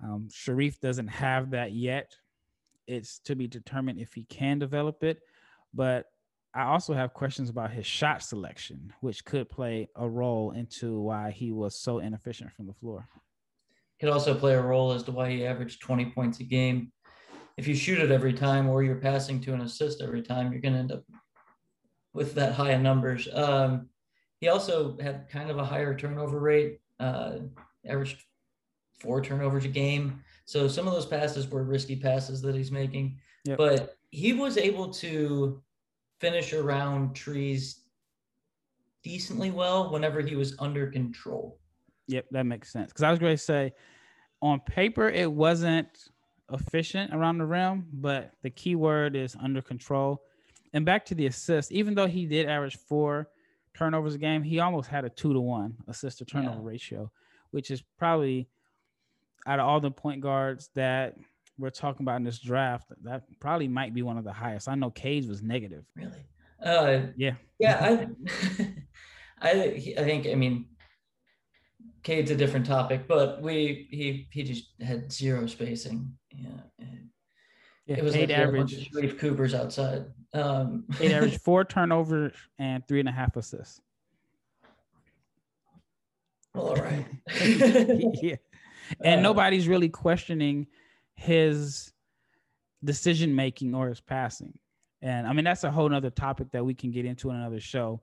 Um, 0.02 0.28
Sharife 0.30 0.80
doesn't 0.80 1.08
have 1.08 1.50
that 1.50 1.72
yet. 1.72 2.16
It's 2.86 3.18
to 3.20 3.34
be 3.34 3.46
determined 3.46 4.00
if 4.00 4.12
he 4.14 4.24
can 4.24 4.58
develop 4.58 5.04
it, 5.04 5.20
but 5.72 6.06
I 6.54 6.64
also 6.64 6.92
have 6.92 7.14
questions 7.14 7.48
about 7.48 7.70
his 7.70 7.86
shot 7.86 8.22
selection, 8.22 8.92
which 9.00 9.24
could 9.24 9.48
play 9.48 9.88
a 9.96 10.06
role 10.06 10.50
into 10.50 11.00
why 11.00 11.30
he 11.30 11.50
was 11.50 11.74
so 11.74 11.98
inefficient 11.98 12.52
from 12.52 12.66
the 12.66 12.74
floor. 12.74 13.08
Could 14.00 14.10
also 14.10 14.34
play 14.34 14.54
a 14.54 14.60
role 14.60 14.92
as 14.92 15.02
to 15.04 15.12
why 15.12 15.30
he 15.30 15.46
averaged 15.46 15.80
20 15.80 16.06
points 16.06 16.40
a 16.40 16.44
game. 16.44 16.92
If 17.56 17.66
you 17.66 17.74
shoot 17.74 18.00
it 18.00 18.10
every 18.10 18.32
time 18.32 18.68
or 18.68 18.82
you're 18.82 18.96
passing 18.96 19.40
to 19.42 19.54
an 19.54 19.62
assist 19.62 20.02
every 20.02 20.22
time, 20.22 20.52
you're 20.52 20.60
going 20.60 20.74
to 20.74 20.80
end 20.80 20.92
up 20.92 21.04
with 22.12 22.34
that 22.34 22.52
high 22.52 22.72
of 22.72 22.82
numbers. 22.82 23.28
Um, 23.32 23.88
he 24.40 24.48
also 24.48 24.98
had 25.00 25.28
kind 25.30 25.50
of 25.50 25.58
a 25.58 25.64
higher 25.64 25.96
turnover 25.96 26.40
rate, 26.40 26.80
uh, 27.00 27.38
averaged 27.86 28.22
four 29.00 29.22
turnovers 29.22 29.64
a 29.64 29.68
game. 29.68 30.22
So 30.44 30.68
some 30.68 30.86
of 30.86 30.92
those 30.94 31.06
passes 31.06 31.48
were 31.48 31.62
risky 31.62 31.96
passes 31.96 32.42
that 32.42 32.54
he's 32.54 32.70
making, 32.72 33.18
Yep. 33.44 33.58
but 33.58 33.96
he 34.10 34.32
was 34.32 34.56
able 34.58 34.90
to 34.94 35.62
finish 36.20 36.52
around 36.52 37.14
trees 37.14 37.80
decently 39.02 39.50
well 39.50 39.90
whenever 39.90 40.20
he 40.20 40.36
was 40.36 40.54
under 40.58 40.86
control. 40.90 41.58
Yep, 42.08 42.26
that 42.30 42.46
makes 42.46 42.70
sense. 42.72 42.88
Because 42.92 43.02
I 43.02 43.10
was 43.10 43.18
going 43.18 43.34
to 43.34 43.42
say, 43.42 43.72
on 44.40 44.60
paper, 44.60 45.08
it 45.08 45.30
wasn't 45.30 45.88
efficient 46.52 47.14
around 47.14 47.38
the 47.38 47.46
rim, 47.46 47.86
but 47.92 48.32
the 48.42 48.50
key 48.50 48.74
word 48.74 49.16
is 49.16 49.36
under 49.40 49.62
control. 49.62 50.22
And 50.72 50.84
back 50.84 51.04
to 51.06 51.14
the 51.14 51.26
assist, 51.26 51.72
even 51.72 51.94
though 51.94 52.06
he 52.06 52.26
did 52.26 52.48
average 52.48 52.76
four 52.76 53.28
turnovers 53.74 54.14
a 54.14 54.18
game, 54.18 54.42
he 54.42 54.58
almost 54.58 54.88
had 54.88 55.04
a 55.04 55.10
two 55.10 55.32
to 55.32 55.40
one 55.40 55.76
assist 55.88 56.18
to 56.18 56.24
turnover 56.24 56.60
Yeah. 56.60 56.68
ratio, 56.68 57.12
which 57.50 57.70
is 57.70 57.82
probably 57.98 58.48
out 59.46 59.60
of 59.60 59.66
all 59.66 59.80
the 59.80 59.90
point 59.90 60.20
guards 60.20 60.70
that 60.74 61.16
we're 61.58 61.70
talking 61.70 62.04
about 62.04 62.16
in 62.16 62.24
this 62.24 62.38
draft, 62.38 62.86
that 63.02 63.22
probably 63.40 63.68
might 63.68 63.94
be 63.94 64.02
one 64.02 64.18
of 64.18 64.24
the 64.24 64.32
highest. 64.32 64.68
I 64.68 64.74
know 64.74 64.90
Cade 64.90 65.28
was 65.28 65.42
negative. 65.42 65.84
Really? 65.96 66.24
Uh, 66.64 67.08
Yeah. 67.16 67.34
yeah. 67.58 67.78
I, 67.80 68.08
I, 69.40 69.50
I 69.98 70.04
think. 70.04 70.26
I 70.26 70.34
mean, 70.34 70.66
Cade's 72.02 72.30
a 72.30 72.36
different 72.36 72.66
topic, 72.66 73.06
but 73.06 73.42
we 73.42 73.88
he 73.90 74.28
he 74.30 74.42
just 74.42 74.66
had 74.80 75.12
zero 75.12 75.46
spacing. 75.46 76.12
Yeah, 76.32 76.86
Yeah, 77.86 77.96
it 77.96 78.04
was 78.04 78.14
Cade 78.14 78.28
like 78.28 78.28
he 78.30 78.34
had 78.34 78.48
a 78.48 78.52
bunch 78.52 78.72
averaged 78.72 78.96
of 78.96 79.02
Sharife 79.02 79.18
Coopers 79.18 79.54
outside. 79.54 80.04
Um, 80.32 80.84
Cade 80.98 81.12
averaged 81.12 81.40
four 81.42 81.64
turnovers 81.64 82.34
and 82.58 82.86
three 82.86 83.00
and 83.00 83.08
a 83.08 83.12
half 83.12 83.36
assists. 83.36 83.80
well, 86.54 86.68
all 86.68 86.76
right. 86.76 87.04
yeah. 88.22 88.36
And 89.00 89.20
Uh, 89.20 89.22
nobody's 89.22 89.68
really 89.68 89.88
questioning 89.88 90.66
his 91.14 91.92
decision 92.84 93.34
making 93.34 93.74
or 93.74 93.88
his 93.88 94.00
passing. 94.00 94.58
And 95.00 95.26
I 95.26 95.32
mean, 95.32 95.44
that's 95.44 95.64
a 95.64 95.70
whole 95.70 95.88
nother 95.88 96.10
topic 96.10 96.50
that 96.52 96.64
we 96.64 96.74
can 96.74 96.90
get 96.90 97.04
into 97.04 97.30
in 97.30 97.36
another 97.36 97.60
show. 97.60 98.00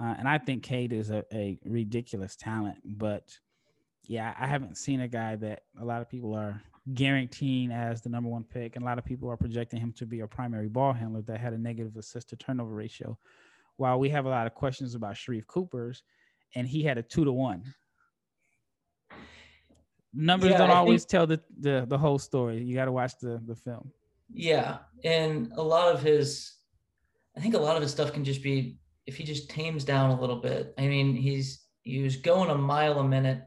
Uh, 0.00 0.14
and 0.18 0.28
I 0.28 0.38
think 0.38 0.62
Cade 0.62 0.92
is 0.92 1.10
a, 1.10 1.24
a 1.32 1.58
ridiculous 1.64 2.36
talent. 2.36 2.78
But 2.84 3.38
yeah, 4.04 4.34
I 4.38 4.46
haven't 4.46 4.76
seen 4.76 5.00
a 5.00 5.08
guy 5.08 5.36
that 5.36 5.62
a 5.80 5.84
lot 5.84 6.02
of 6.02 6.08
people 6.10 6.34
are 6.34 6.60
guaranteeing 6.94 7.70
as 7.70 8.02
the 8.02 8.08
number 8.08 8.28
one 8.28 8.44
pick. 8.44 8.76
And 8.76 8.82
a 8.82 8.86
lot 8.86 8.98
of 8.98 9.04
people 9.04 9.30
are 9.30 9.36
projecting 9.36 9.80
him 9.80 9.92
to 9.94 10.06
be 10.06 10.20
a 10.20 10.26
primary 10.26 10.68
ball 10.68 10.92
handler 10.92 11.22
that 11.22 11.40
had 11.40 11.52
a 11.52 11.58
negative 11.58 11.96
assist 11.96 12.30
to 12.30 12.36
turnover 12.36 12.74
ratio. 12.74 13.18
While 13.76 13.98
we 13.98 14.10
have 14.10 14.26
a 14.26 14.30
lot 14.30 14.46
of 14.46 14.54
questions 14.54 14.94
about 14.94 15.14
Sharife 15.14 15.46
Cooper's, 15.46 16.02
and 16.54 16.68
he 16.68 16.82
had 16.82 16.98
a 16.98 17.02
two 17.02 17.24
to 17.24 17.32
one 17.32 17.74
numbers 20.12 20.50
Yeah, 20.50 20.58
don't 20.58 20.70
I 20.70 20.74
always 20.74 21.04
tell 21.04 21.26
the, 21.26 21.40
the 21.58 21.84
the 21.88 21.98
whole 21.98 22.18
story. 22.18 22.62
You 22.62 22.74
got 22.74 22.86
to 22.86 22.92
watch 22.92 23.18
the 23.20 23.40
the 23.46 23.54
film. 23.54 23.90
Yeah, 24.32 24.78
and 25.04 25.52
a 25.56 25.62
lot 25.62 25.94
of 25.94 26.02
his, 26.02 26.54
I 27.36 27.40
think 27.40 27.54
a 27.54 27.58
lot 27.58 27.76
of 27.76 27.82
his 27.82 27.90
stuff 27.90 28.12
can 28.12 28.24
just 28.24 28.42
be 28.42 28.78
if 29.06 29.16
he 29.16 29.24
just 29.24 29.50
tames 29.50 29.84
down 29.84 30.10
a 30.10 30.20
little 30.20 30.40
bit. 30.40 30.74
I 30.78 30.86
mean, 30.86 31.14
he's 31.14 31.64
he 31.82 32.02
was 32.02 32.16
going 32.16 32.50
a 32.50 32.54
mile 32.56 33.00
a 33.00 33.04
minute, 33.04 33.42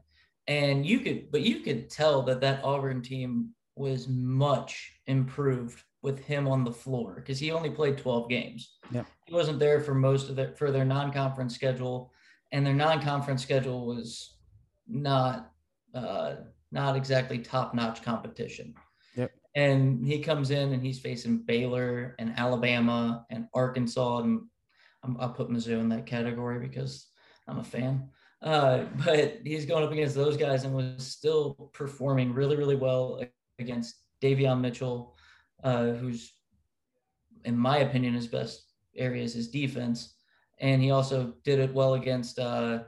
and 0.46 0.86
you 0.86 1.00
could, 1.00 1.30
but 1.30 1.42
you 1.42 1.60
could 1.60 1.90
tell 1.90 2.22
that 2.22 2.40
that 2.40 2.62
Auburn 2.64 3.02
team 3.02 3.50
was 3.74 4.08
much 4.08 4.92
improved 5.06 5.82
with 6.02 6.18
him 6.20 6.46
on 6.46 6.64
the 6.64 6.72
floor 6.72 7.16
because 7.16 7.38
he 7.38 7.50
only 7.50 7.68
played 7.70 7.98
12 7.98 8.28
games. 8.28 8.76
Yeah. 8.90 9.04
He 9.26 9.34
wasn't 9.34 9.58
there 9.58 9.80
for 9.80 9.94
most 9.94 10.30
of 10.30 10.36
their 10.36 10.54
for 10.54 10.70
their 10.70 10.84
non-conference 10.84 11.54
schedule, 11.54 12.12
and 12.52 12.64
their 12.64 12.74
non-conference 12.74 13.42
schedule 13.42 13.86
was 13.86 14.36
not 14.86 15.50
uh, 15.94 16.36
not 16.76 16.94
exactly 16.94 17.38
top-notch 17.38 18.02
competition. 18.02 18.74
Yep. 19.16 19.32
And 19.54 20.06
he 20.06 20.20
comes 20.20 20.50
in 20.50 20.74
and 20.74 20.82
he's 20.84 21.00
facing 21.00 21.38
Baylor 21.38 22.14
and 22.18 22.34
Alabama 22.36 23.24
and 23.30 23.48
Arkansas, 23.54 24.18
and 24.18 24.42
I'm, 25.02 25.16
I'll 25.18 25.30
put 25.30 25.48
Mizzou 25.48 25.80
in 25.80 25.88
that 25.88 26.04
category 26.04 26.60
because 26.60 27.08
I'm 27.48 27.58
a 27.58 27.64
fan. 27.64 28.10
Uh, 28.42 28.84
but 29.04 29.38
he's 29.42 29.64
going 29.64 29.84
up 29.84 29.90
against 29.90 30.14
those 30.14 30.36
guys 30.36 30.64
and 30.64 30.74
was 30.74 31.06
still 31.06 31.70
performing 31.72 32.34
really, 32.34 32.56
really 32.56 32.76
well 32.76 33.22
against 33.58 33.96
Davion 34.22 34.60
Mitchell, 34.60 35.16
uh, 35.64 35.92
who's, 35.92 36.34
in 37.46 37.56
my 37.56 37.78
opinion, 37.78 38.12
his 38.12 38.26
best 38.26 38.70
area 38.94 39.24
is 39.24 39.32
his 39.32 39.48
defense. 39.48 40.14
And 40.58 40.82
he 40.82 40.90
also 40.90 41.32
did 41.42 41.58
it 41.58 41.72
well 41.72 41.94
against 41.94 42.38
uh, 42.38 42.80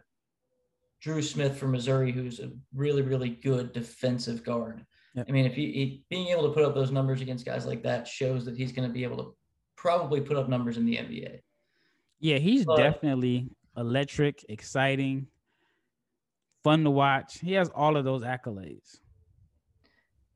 Dru 1.01 1.23
Smith 1.23 1.57
from 1.57 1.73
Missouri, 1.73 2.11
who's 2.13 2.41
a 2.41 2.51
really, 2.75 3.03
really 3.03 3.31
good 3.31 3.73
defensive 3.73 4.43
guard. 4.45 4.85
Yep. 5.15 5.27
I 5.29 5.33
mean, 5.33 5.47
if 5.47 5.55
he, 5.55 5.67
he 5.73 6.05
being 6.11 6.29
able 6.29 6.45
to 6.49 6.53
put 6.55 6.65
up 6.65 6.75
those 6.75 6.91
numbers 6.91 7.21
against 7.21 7.47
guys 7.47 7.67
like 7.67 7.83
that 7.85 8.07
shows 8.07 8.45
that 8.45 8.57
he's 8.57 8.73
going 8.73 8.89
to 8.89 8.93
be 8.93 9.05
able 9.05 9.17
to 9.19 9.37
probably 9.77 10.21
put 10.21 10.37
up 10.37 10.49
numbers 10.49 10.77
in 10.77 10.85
the 10.85 10.97
NBA. 10.97 11.41
Yeah, 12.21 12.39
he's 12.39 12.65
But- 12.65 12.79
definitely 12.79 13.49
electric, 13.77 14.45
exciting, 14.49 15.29
fun 16.65 16.83
to 16.85 16.91
watch. 16.91 17.39
He 17.39 17.53
has 17.53 17.69
all 17.71 17.97
of 17.97 18.05
those 18.05 18.23
accolades. 18.23 18.99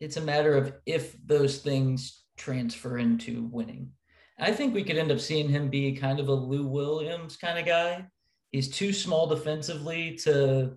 it's 0.00 0.16
a 0.16 0.20
matter 0.20 0.56
of 0.56 0.72
if 0.86 1.16
those 1.26 1.58
things 1.58 2.24
transfer 2.36 2.98
into 2.98 3.48
winning. 3.52 3.90
I 4.38 4.50
think 4.52 4.74
we 4.74 4.82
could 4.82 4.96
end 4.98 5.12
up 5.12 5.20
seeing 5.20 5.48
him 5.48 5.68
be 5.68 5.92
kind 5.92 6.18
of 6.18 6.26
a 6.28 6.32
Lou 6.34 6.66
Williams 6.66 7.36
kind 7.36 7.56
of 7.58 7.66
guy. 7.66 8.04
He's 8.52 8.68
too 8.68 8.92
small 8.92 9.26
defensively 9.26 10.16
to 10.24 10.76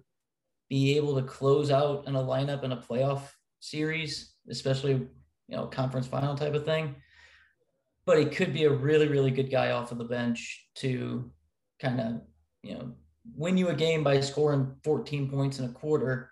be 0.69 0.97
able 0.97 1.15
to 1.15 1.21
close 1.21 1.69
out 1.69 2.07
in 2.07 2.15
a 2.15 2.23
lineup 2.23 2.63
in 2.63 2.71
a 2.71 2.77
playoff 2.77 3.21
series, 3.59 4.33
especially 4.49 4.93
you 4.93 5.55
know 5.55 5.67
conference 5.67 6.07
final 6.07 6.35
type 6.35 6.55
of 6.55 6.65
thing. 6.65 6.95
But 8.05 8.19
he 8.19 8.25
could 8.25 8.53
be 8.53 8.63
a 8.63 8.71
really 8.71 9.07
really 9.07 9.31
good 9.31 9.51
guy 9.51 9.71
off 9.71 9.91
of 9.91 9.97
the 9.97 10.05
bench 10.05 10.67
to 10.75 11.29
kind 11.79 11.99
of 11.99 12.21
you 12.63 12.75
know 12.75 12.93
win 13.35 13.57
you 13.57 13.67
a 13.67 13.75
game 13.75 14.03
by 14.03 14.21
scoring 14.21 14.73
14 14.83 15.29
points 15.29 15.59
in 15.59 15.65
a 15.65 15.69
quarter 15.69 16.31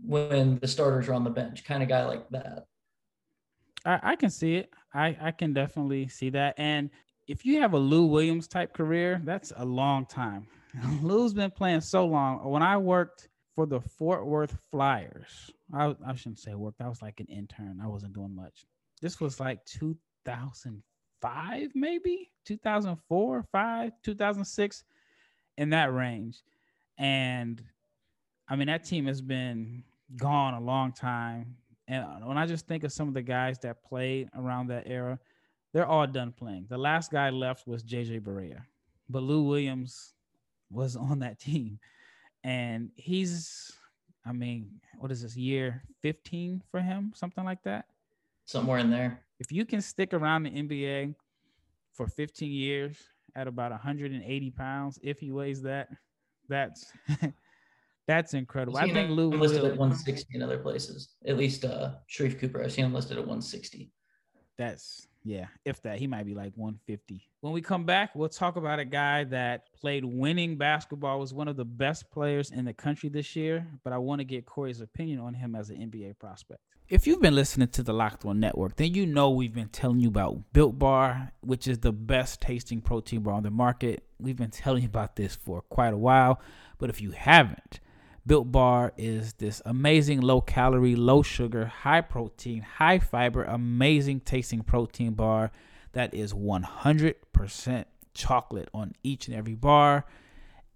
when 0.00 0.58
the 0.58 0.68
starters 0.68 1.08
are 1.08 1.14
on 1.14 1.24
the 1.24 1.30
bench, 1.30 1.64
kind 1.64 1.82
of 1.82 1.88
guy 1.88 2.04
like 2.04 2.28
that. 2.30 2.66
I, 3.84 4.00
I 4.02 4.16
can 4.16 4.30
see 4.30 4.56
it. 4.56 4.70
I, 4.92 5.16
I 5.20 5.30
can 5.30 5.52
definitely 5.52 6.08
see 6.08 6.30
that. 6.30 6.54
And 6.58 6.90
if 7.28 7.44
you 7.44 7.60
have 7.60 7.72
a 7.72 7.78
Lou 7.78 8.06
Williams 8.06 8.48
type 8.48 8.72
career, 8.72 9.20
that's 9.24 9.52
a 9.56 9.64
long 9.64 10.06
time. 10.06 10.46
Lou's 11.02 11.32
been 11.32 11.50
playing 11.50 11.80
so 11.80 12.06
long. 12.06 12.44
When 12.44 12.62
I 12.62 12.76
worked 12.76 13.28
for 13.54 13.66
the 13.66 13.80
Fort 13.80 14.26
Worth 14.26 14.56
Flyers, 14.70 15.50
I, 15.72 15.94
I 16.06 16.14
shouldn't 16.14 16.38
say 16.38 16.54
worked. 16.54 16.80
I 16.80 16.88
was 16.88 17.02
like 17.02 17.20
an 17.20 17.26
intern. 17.26 17.80
I 17.82 17.86
wasn't 17.86 18.14
doing 18.14 18.34
much. 18.34 18.66
This 19.00 19.20
was 19.20 19.40
like 19.40 19.64
2005, 19.66 21.70
maybe 21.74 22.30
2004, 22.44 23.44
5, 23.50 23.92
2006, 24.02 24.84
in 25.58 25.70
that 25.70 25.92
range. 25.92 26.42
And 26.98 27.62
I 28.48 28.56
mean, 28.56 28.68
that 28.68 28.84
team 28.84 29.06
has 29.06 29.20
been 29.20 29.82
gone 30.16 30.54
a 30.54 30.60
long 30.60 30.92
time. 30.92 31.56
And 31.88 32.04
when 32.24 32.38
I 32.38 32.46
just 32.46 32.66
think 32.66 32.84
of 32.84 32.92
some 32.92 33.08
of 33.08 33.14
the 33.14 33.22
guys 33.22 33.58
that 33.60 33.84
played 33.84 34.28
around 34.36 34.68
that 34.68 34.84
era, 34.86 35.18
they're 35.72 35.86
all 35.86 36.06
done 36.06 36.32
playing. 36.32 36.66
The 36.68 36.78
last 36.78 37.10
guy 37.10 37.30
left 37.30 37.66
was 37.66 37.82
JJ 37.82 38.22
Barea, 38.22 38.62
but 39.08 39.22
Lou 39.22 39.42
Williams 39.42 40.14
was 40.70 40.96
on 40.96 41.20
that 41.20 41.38
team. 41.38 41.78
And 42.44 42.90
he's, 42.96 43.72
I 44.24 44.32
mean, 44.32 44.80
what 44.98 45.10
is 45.10 45.22
this 45.22 45.36
year 45.36 45.82
15 46.02 46.62
for 46.70 46.80
him? 46.80 47.12
Something 47.14 47.44
like 47.44 47.62
that. 47.64 47.86
Somewhere 48.44 48.78
in 48.78 48.90
there. 48.90 49.20
If 49.40 49.50
you 49.50 49.64
can 49.66 49.80
stick 49.80 50.14
around 50.14 50.44
the 50.44 50.50
NBA 50.50 51.14
for 51.92 52.06
15 52.06 52.50
years 52.50 52.96
at 53.34 53.48
about 53.48 53.72
180 53.72 54.50
pounds, 54.52 54.98
if 55.02 55.18
he 55.18 55.32
weighs 55.32 55.62
that, 55.62 55.88
that's 56.48 56.92
that's 58.06 58.34
incredible. 58.34 58.78
I 58.78 58.90
think 58.92 59.10
Lou 59.10 59.30
listed 59.30 59.64
at 59.64 59.76
160 59.76 60.36
in 60.36 60.42
other 60.42 60.58
places. 60.58 61.08
At 61.26 61.36
least 61.36 61.64
uh 61.64 61.94
Sharife 62.08 62.38
Cooper, 62.38 62.62
I've 62.62 62.72
seen 62.72 62.84
him 62.84 62.94
listed 62.94 63.16
at 63.16 63.22
160. 63.22 63.90
That's 64.56 65.08
yeah, 65.26 65.46
if 65.64 65.82
that 65.82 65.98
he 65.98 66.06
might 66.06 66.24
be 66.24 66.34
like 66.34 66.52
150. 66.54 67.28
When 67.40 67.52
we 67.52 67.60
come 67.60 67.84
back, 67.84 68.14
we'll 68.14 68.28
talk 68.28 68.54
about 68.54 68.78
a 68.78 68.84
guy 68.84 69.24
that 69.24 69.72
played 69.74 70.04
winning 70.04 70.56
basketball, 70.56 71.18
was 71.18 71.34
one 71.34 71.48
of 71.48 71.56
the 71.56 71.64
best 71.64 72.08
players 72.12 72.52
in 72.52 72.64
the 72.64 72.72
country 72.72 73.08
this 73.08 73.34
year, 73.34 73.66
but 73.82 73.92
I 73.92 73.98
want 73.98 74.20
to 74.20 74.24
get 74.24 74.46
Corey's 74.46 74.80
opinion 74.80 75.18
on 75.18 75.34
him 75.34 75.56
as 75.56 75.70
an 75.70 75.78
NBA 75.78 76.20
prospect. 76.20 76.60
If 76.88 77.08
you've 77.08 77.20
been 77.20 77.34
listening 77.34 77.66
to 77.68 77.82
the 77.82 77.92
Locked 77.92 78.24
On 78.24 78.38
Network, 78.38 78.76
then 78.76 78.94
you 78.94 79.04
know 79.04 79.30
we've 79.30 79.52
been 79.52 79.68
telling 79.68 79.98
you 79.98 80.08
about 80.08 80.52
Built 80.52 80.78
Bar, 80.78 81.32
which 81.40 81.66
is 81.66 81.80
the 81.80 81.90
best 81.90 82.40
tasting 82.40 82.80
protein 82.80 83.22
bar 83.22 83.34
on 83.34 83.42
the 83.42 83.50
market. 83.50 84.04
We've 84.20 84.36
been 84.36 84.52
telling 84.52 84.84
you 84.84 84.88
about 84.88 85.16
this 85.16 85.34
for 85.34 85.60
quite 85.62 85.92
a 85.92 85.98
while, 85.98 86.40
but 86.78 86.88
if 86.88 87.00
you 87.00 87.10
haven't, 87.10 87.80
Built 88.26 88.50
Bar 88.50 88.92
is 88.96 89.34
this 89.34 89.62
amazing 89.64 90.20
low 90.20 90.40
calorie, 90.40 90.96
low 90.96 91.22
sugar, 91.22 91.66
high 91.66 92.00
protein, 92.00 92.62
high 92.62 92.98
fiber, 92.98 93.44
amazing 93.44 94.20
tasting 94.20 94.62
protein 94.62 95.12
bar 95.12 95.52
that 95.92 96.12
is 96.12 96.32
100% 96.32 97.84
chocolate 98.14 98.68
on 98.74 98.94
each 99.04 99.28
and 99.28 99.36
every 99.36 99.54
bar. 99.54 100.06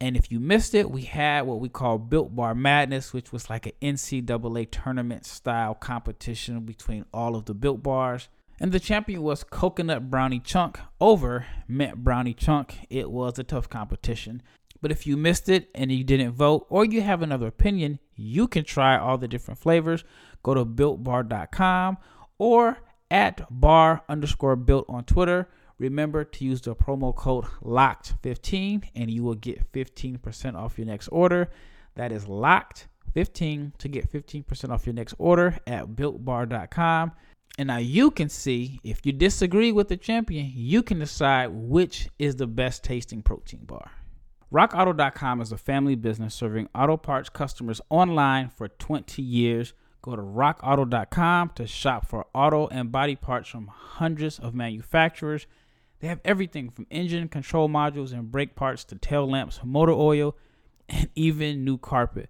And 0.01 0.17
if 0.17 0.31
you 0.31 0.39
missed 0.39 0.75
it, 0.75 0.91
we 0.91 1.03
had 1.03 1.43
what 1.43 1.61
we 1.61 1.69
call 1.69 1.99
Built 1.99 2.35
Bar 2.35 2.55
Madness, 2.55 3.13
which 3.13 3.33
was 3.33 3.51
like 3.51 3.67
an 3.67 3.73
NCAA 3.83 4.71
tournament 4.71 5.27
style 5.27 5.75
competition 5.75 6.61
between 6.61 7.05
all 7.13 7.35
of 7.35 7.47
the 7.47 7.55
Built 7.55 7.83
Bars. 7.83 8.29
And 8.61 8.73
the 8.73 8.81
champion 8.81 9.23
was 9.23 9.43
Coconut 9.43 10.09
Brownie 10.09 10.39
Chunk 10.39 10.79
over 11.01 11.47
Mint 11.67 12.05
Brownie 12.05 12.35
Chunk. 12.35 12.87
It 12.89 13.11
was 13.11 13.39
a 13.39 13.45
tough 13.45 13.69
competition. 13.69 14.43
But 14.81 14.91
if 14.91 15.07
you 15.07 15.17
missed 15.17 15.49
it 15.49 15.69
and 15.75 15.93
you 15.93 16.05
didn't 16.05 16.33
vote 16.33 16.67
or 16.69 16.85
you 16.85 17.03
have 17.03 17.23
another 17.23 17.47
opinion, 17.47 17.99
you 18.15 18.49
can 18.49 18.65
try 18.65 18.97
all 18.97 19.19
the 19.19 19.29
different 19.29 19.61
flavors. 19.61 20.05
Go 20.43 20.55
to 20.55 20.65
builtbar.com 20.65 21.99
or 22.39 22.79
at 23.11 23.47
bar 23.51 24.03
underscore 24.09 24.57
built 24.57 24.87
on 24.89 25.05
Twitter. 25.05 25.49
Remember 25.79 26.25
to 26.25 26.45
use 26.45 26.61
the 26.61 26.75
promo 26.75 27.15
code 27.15 27.45
LOCKED15 27.63 28.91
and 28.95 29.11
you 29.11 29.23
will 29.23 29.35
get 29.35 29.71
15% 29.73 30.55
off 30.55 30.79
your 30.79 30.87
next 30.87 31.09
order. 31.09 31.51
That 31.95 32.13
is 32.13 32.27
LOCKED15 32.27 33.77
to 33.79 33.89
get 33.89 34.11
15% 34.11 34.71
off 34.71 34.87
your 34.87 34.95
next 34.95 35.15
order 35.19 35.59
at 35.67 35.89
builtbar.com. 35.89 37.13
And 37.59 37.67
now 37.67 37.79
you 37.79 38.11
can 38.11 38.29
see 38.29 38.81
if 38.85 39.05
you 39.05 39.13
disagree 39.13 39.73
with 39.73 39.89
the 39.89 39.97
champion, 39.97 40.53
you 40.55 40.83
can 40.83 40.99
decide 40.99 41.49
which 41.49 42.09
is 42.19 42.37
the 42.37 42.47
best 42.47 42.85
tasting 42.85 43.23
protein 43.23 43.65
bar. 43.65 43.91
RockAuto.com 44.53 45.41
is 45.41 45.53
a 45.53 45.57
family 45.57 45.95
business 45.95 46.35
serving 46.35 46.69
auto 46.75 46.97
parts 46.97 47.29
customers 47.29 47.81
online 47.89 48.51
for 48.51 48.67
20 48.67 49.23
years. 49.23 49.75
Go 50.03 50.17
to 50.17 50.23
rockauto.com 50.23 51.53
to 51.55 51.69
shop 51.69 52.09
for 52.09 52.27
auto 52.35 52.67
and 52.67 52.91
body 52.91 53.15
parts 53.15 53.49
from 53.49 53.69
hundreds 53.69 54.41
of 54.41 54.53
manufacturers. 54.53 55.47
They 56.01 56.09
have 56.09 56.21
everything 56.25 56.69
from 56.69 56.89
engine 56.91 57.29
control 57.29 57.69
modules 57.69 58.13
and 58.13 58.33
brake 58.33 58.57
parts 58.57 58.83
to 58.87 58.97
tail 58.97 59.31
lamps, 59.31 59.61
motor 59.63 59.93
oil, 59.93 60.37
and 60.89 61.09
even 61.15 61.65
new 61.65 61.79
carpet. 61.79 62.29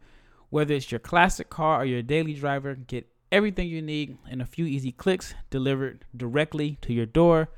Whether 0.50 0.74
it's 0.74 0.92
your 0.92 0.98
classic 0.98 1.48
car 1.48 1.80
or 1.80 1.84
your 1.86 2.02
daily 2.02 2.34
driver, 2.34 2.74
get 2.74 3.08
everything 3.32 3.68
you 3.68 3.80
need 3.80 4.18
in 4.30 4.42
a 4.42 4.46
few 4.46 4.66
easy 4.66 4.92
clicks 4.92 5.32
delivered 5.48 6.04
directly 6.14 6.76
to 6.82 6.92
your 6.92 7.06
door. 7.06 7.48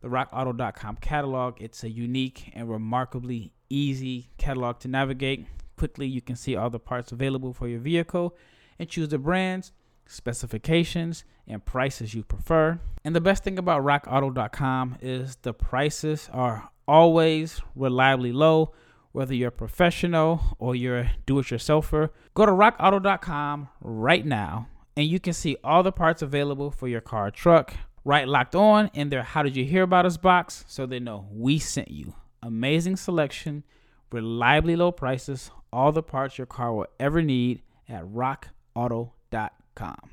The 0.00 0.08
rockauto.com 0.08 0.96
catalog, 1.02 1.60
it's 1.60 1.84
a 1.84 1.90
unique 1.90 2.50
and 2.54 2.70
remarkably 2.70 3.52
easy 3.68 4.30
catalog 4.38 4.78
to 4.80 4.88
navigate. 4.88 5.46
Quickly, 5.76 6.06
you 6.06 6.20
can 6.20 6.36
see 6.36 6.56
all 6.56 6.70
the 6.70 6.78
parts 6.78 7.12
available 7.12 7.52
for 7.52 7.68
your 7.68 7.80
vehicle 7.80 8.36
and 8.78 8.88
choose 8.88 9.08
the 9.08 9.18
brands, 9.18 9.72
specifications, 10.06 11.24
and 11.46 11.64
prices 11.64 12.14
you 12.14 12.22
prefer. 12.22 12.78
And 13.04 13.14
the 13.14 13.20
best 13.20 13.44
thing 13.44 13.58
about 13.58 13.82
rockauto.com 13.82 14.96
is 15.00 15.36
the 15.42 15.52
prices 15.52 16.28
are 16.32 16.70
always 16.88 17.60
reliably 17.74 18.32
low, 18.32 18.72
whether 19.12 19.34
you're 19.34 19.48
a 19.48 19.52
professional 19.52 20.40
or 20.58 20.74
you're 20.74 20.98
a 20.98 21.10
do 21.26 21.38
it 21.38 21.46
yourselfer. 21.46 22.10
Go 22.34 22.46
to 22.46 22.52
rockauto.com 22.52 23.68
right 23.80 24.24
now 24.24 24.68
and 24.96 25.06
you 25.06 25.20
can 25.20 25.32
see 25.32 25.56
all 25.62 25.82
the 25.82 25.92
parts 25.92 26.22
available 26.22 26.70
for 26.70 26.88
your 26.88 27.00
car 27.00 27.30
truck. 27.30 27.74
Right 28.04 28.26
locked 28.26 28.54
on 28.54 28.90
in 28.94 29.08
their 29.08 29.22
How 29.22 29.42
Did 29.42 29.56
You 29.56 29.64
Hear 29.64 29.82
About 29.82 30.06
Us 30.06 30.16
box 30.16 30.64
so 30.68 30.86
they 30.86 31.00
know 31.00 31.26
we 31.30 31.58
sent 31.58 31.90
you. 31.90 32.14
Amazing 32.42 32.96
selection, 32.96 33.64
reliably 34.12 34.76
low 34.76 34.92
prices, 34.92 35.50
all 35.72 35.92
the 35.92 36.02
parts 36.02 36.38
your 36.38 36.46
car 36.46 36.72
will 36.72 36.86
ever 36.98 37.22
need 37.22 37.62
at 37.88 38.04
rockauto.com. 38.04 40.10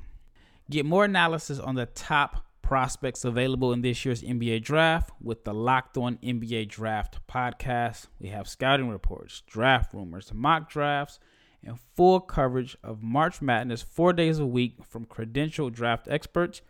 Get 0.70 0.86
more 0.86 1.04
analysis 1.04 1.58
on 1.58 1.74
the 1.74 1.86
top 1.86 2.46
prospects 2.62 3.24
available 3.24 3.72
in 3.72 3.82
this 3.82 4.04
year's 4.04 4.22
NBA 4.22 4.62
draft 4.62 5.10
with 5.20 5.44
the 5.44 5.52
Locked 5.52 5.98
On 5.98 6.16
NBA 6.16 6.68
Draft 6.68 7.18
podcast. 7.28 8.06
We 8.18 8.28
have 8.28 8.48
scouting 8.48 8.88
reports, 8.88 9.42
draft 9.46 9.92
rumors, 9.92 10.32
mock 10.32 10.70
drafts, 10.70 11.18
and 11.62 11.78
full 11.94 12.20
coverage 12.20 12.76
of 12.82 13.02
March 13.02 13.42
Madness 13.42 13.82
four 13.82 14.12
days 14.12 14.38
a 14.38 14.46
week 14.46 14.82
from 14.82 15.04
credentialed 15.04 15.72
draft 15.72 16.08
experts 16.08 16.62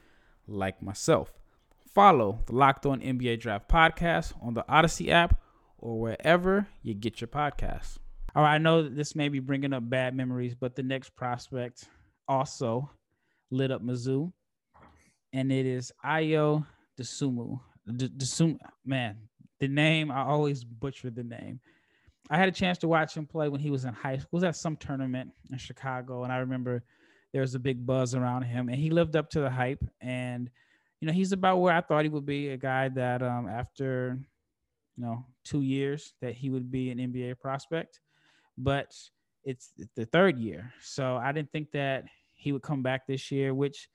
like 0.49 0.83
myself. 0.83 1.33
Follow 1.95 2.41
the 2.47 2.55
Locked 2.55 2.87
On 2.87 3.01
NBA 3.01 3.39
Draft 3.39 3.69
podcast 3.69 4.33
on 4.43 4.55
the 4.55 4.65
Odyssey 4.69 5.13
app 5.13 5.41
or 5.85 6.01
wherever 6.01 6.67
you 6.83 6.95
get 6.95 7.21
your 7.21 7.29
podcasts. 7.29 7.99
All 8.35 8.43
right, 8.43 8.55
I 8.55 8.59
know 8.59 8.89
this 8.89 9.15
may 9.15 9.29
be 9.29 9.39
bringing 9.39 9.73
up 9.73 9.89
bad 9.89 10.17
memories, 10.17 10.55
but 10.55 10.75
the 10.75 10.83
next 10.83 11.15
prospect 11.15 11.85
also 12.27 12.91
lit 13.51 13.71
up 13.71 13.83
Mizzou, 13.83 14.33
and 15.33 15.53
it 15.53 15.67
is 15.67 15.93
Ayo 16.05 16.67
Dosunmu. 16.99 17.61
Dosunmu, 17.89 18.59
man, 18.85 19.19
the 19.61 19.69
name 19.69 20.11
I 20.11 20.23
always 20.23 20.65
butcher 20.65 21.11
the 21.11 21.23
name. 21.23 21.61
I 22.31 22.39
had 22.39 22.49
a 22.49 22.53
chance 22.53 22.79
to 22.79 22.89
watch 22.89 23.15
him 23.15 23.27
play 23.27 23.51
when 23.51 23.61
he 23.61 23.71
was 23.71 23.85
in 23.85 23.93
high 23.93 24.17
school. 24.17 24.31
was 24.39 24.45
at 24.45 24.57
some 24.57 24.77
tournament 24.77 25.31
in 25.53 25.59
Chicago, 25.59 26.25
and 26.25 26.33
I 26.33 26.39
remember 26.39 26.83
there 27.33 27.43
was 27.43 27.55
a 27.55 27.61
big 27.61 27.85
buzz 27.85 28.15
around 28.15 28.43
him, 28.43 28.71
and 28.71 28.79
he 28.79 28.89
lived 28.89 29.17
up 29.17 29.29
to 29.31 29.41
the 29.41 29.51
hype. 29.51 29.85
And 30.01 30.49
you 31.01 31.07
know, 31.07 31.13
he's 31.13 31.33
about 31.33 31.59
where 31.59 31.75
I 31.75 31.83
thought 31.83 32.05
he 32.05 32.09
would 32.09 32.25
be. 32.25 32.49
A 32.49 32.57
guy 32.57 32.89
that 32.89 33.23
um, 33.23 33.47
after 33.47 34.19
you 34.97 35.05
know 35.05 35.25
two 35.45 35.63
years 35.63 36.15
that 36.21 36.35
he 36.35 36.51
would 36.51 36.71
be 36.71 36.91
an 36.91 36.99
NBA 36.99 37.41
prospect, 37.41 38.01
but 38.57 38.95
it's 39.45 39.73
the 39.95 40.07
third 40.07 40.39
year, 40.39 40.73
so 40.81 41.17
I 41.17 41.33
didn't 41.33 41.53
think 41.53 41.73
that 41.73 42.05
he 42.33 42.53
would 42.53 42.63
come 42.63 42.83
back 42.83 43.07
this 43.07 43.31
year, 43.31 43.55
which 43.55 43.89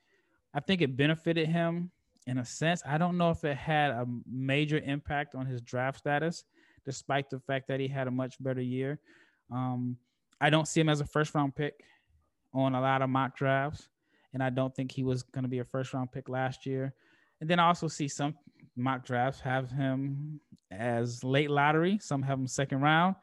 I 0.54 0.60
think 0.60 0.82
it 0.82 0.96
benefited 0.98 1.48
him 1.48 1.92
in 2.28 2.38
a 2.38 2.46
sense. 2.46 2.82
I 2.86 2.98
don't 2.98 3.18
know 3.18 3.32
if 3.32 3.44
it 3.44 3.58
had 3.58 3.92
a 3.92 4.06
major 4.30 4.80
impact 4.80 5.36
on 5.36 5.46
his 5.46 5.62
draft 5.62 6.00
status 6.00 6.44
despite 6.86 7.30
the 7.30 7.40
fact 7.40 7.68
that 7.68 7.80
he 7.80 7.88
had 7.88 8.08
a 8.08 8.12
much 8.12 8.42
better 8.42 8.62
year. 8.62 9.00
Um, 9.52 9.98
I 10.42 10.50
don't 10.50 10.68
see 10.68 10.82
him 10.82 10.90
as 10.90 11.02
a 11.02 11.06
first 11.06 11.36
round 11.36 11.56
pick 11.56 11.84
on 12.54 12.74
a 12.74 12.82
lot 12.82 13.02
of 13.02 13.10
mock 13.10 13.36
drafts, 13.36 13.90
and 14.34 14.42
I 14.42 14.50
don't 14.50 14.76
think 14.76 14.92
he 14.92 15.04
was 15.04 15.24
going 15.24 15.44
to 15.44 15.50
be 15.50 15.60
a 15.60 15.66
first 15.66 15.94
round 15.94 16.12
pick 16.12 16.30
last 16.30 16.66
year. 16.66 16.94
And 17.42 17.50
then 17.50 17.60
I 17.60 17.68
also 17.68 17.88
see 17.88 18.08
some 18.08 18.36
mock 18.80 19.06
drafts 19.06 19.42
have 19.42 19.70
him 19.70 20.40
as 20.72 21.24
late 21.24 21.50
lottery, 21.50 22.00
some 22.02 22.22
have 22.22 22.40
him 22.40 22.48
second 22.48 22.82
round. 22.82 23.16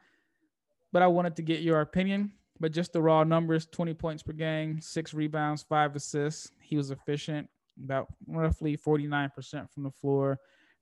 But 0.91 1.01
I 1.01 1.07
wanted 1.07 1.35
to 1.37 1.41
get 1.41 1.61
your 1.61 1.81
opinion. 1.81 2.31
But 2.59 2.71
just 2.71 2.91
the 2.91 3.01
raw 3.01 3.23
numbers 3.23 3.67
20 3.67 3.93
points 3.93 4.23
per 4.23 4.33
game, 4.33 4.81
six 4.81 5.13
rebounds, 5.13 5.61
five 5.61 5.95
assists. 5.95 6.51
He 6.59 6.75
was 6.75 6.89
efficient, 6.89 7.47
about 7.83 8.07
roughly 8.27 8.75
49% 8.75 9.71
from 9.71 9.83
the 9.83 9.91
floor, 9.91 10.39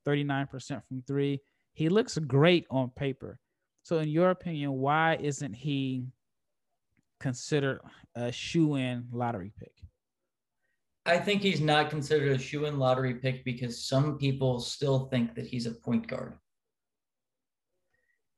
39% 0.08 0.82
from 0.88 1.02
three. 1.06 1.42
He 1.74 1.90
looks 1.90 2.18
great 2.18 2.66
on 2.70 2.92
paper. 2.92 3.40
So, 3.84 4.00
in 4.00 4.08
your 4.08 4.30
opinion, 4.30 4.74
why 4.74 5.18
isn't 5.22 5.54
he 5.54 6.06
considered 7.20 7.82
a 8.16 8.32
shoe 8.32 8.76
in 8.76 9.08
lottery 9.12 9.52
pick? 9.60 9.74
I 11.06 11.18
think 11.18 11.42
he's 11.42 11.62
not 11.62 11.90
considered 11.90 12.32
a 12.32 12.40
shoe 12.40 12.66
in 12.66 12.80
lottery 12.80 13.16
pick 13.16 13.46
because 13.46 13.86
some 13.86 14.18
people 14.18 14.60
still 14.60 15.08
think 15.12 15.36
that 15.36 15.46
he's 15.46 15.68
a 15.68 15.72
point 15.72 16.08
guard. 16.08 16.34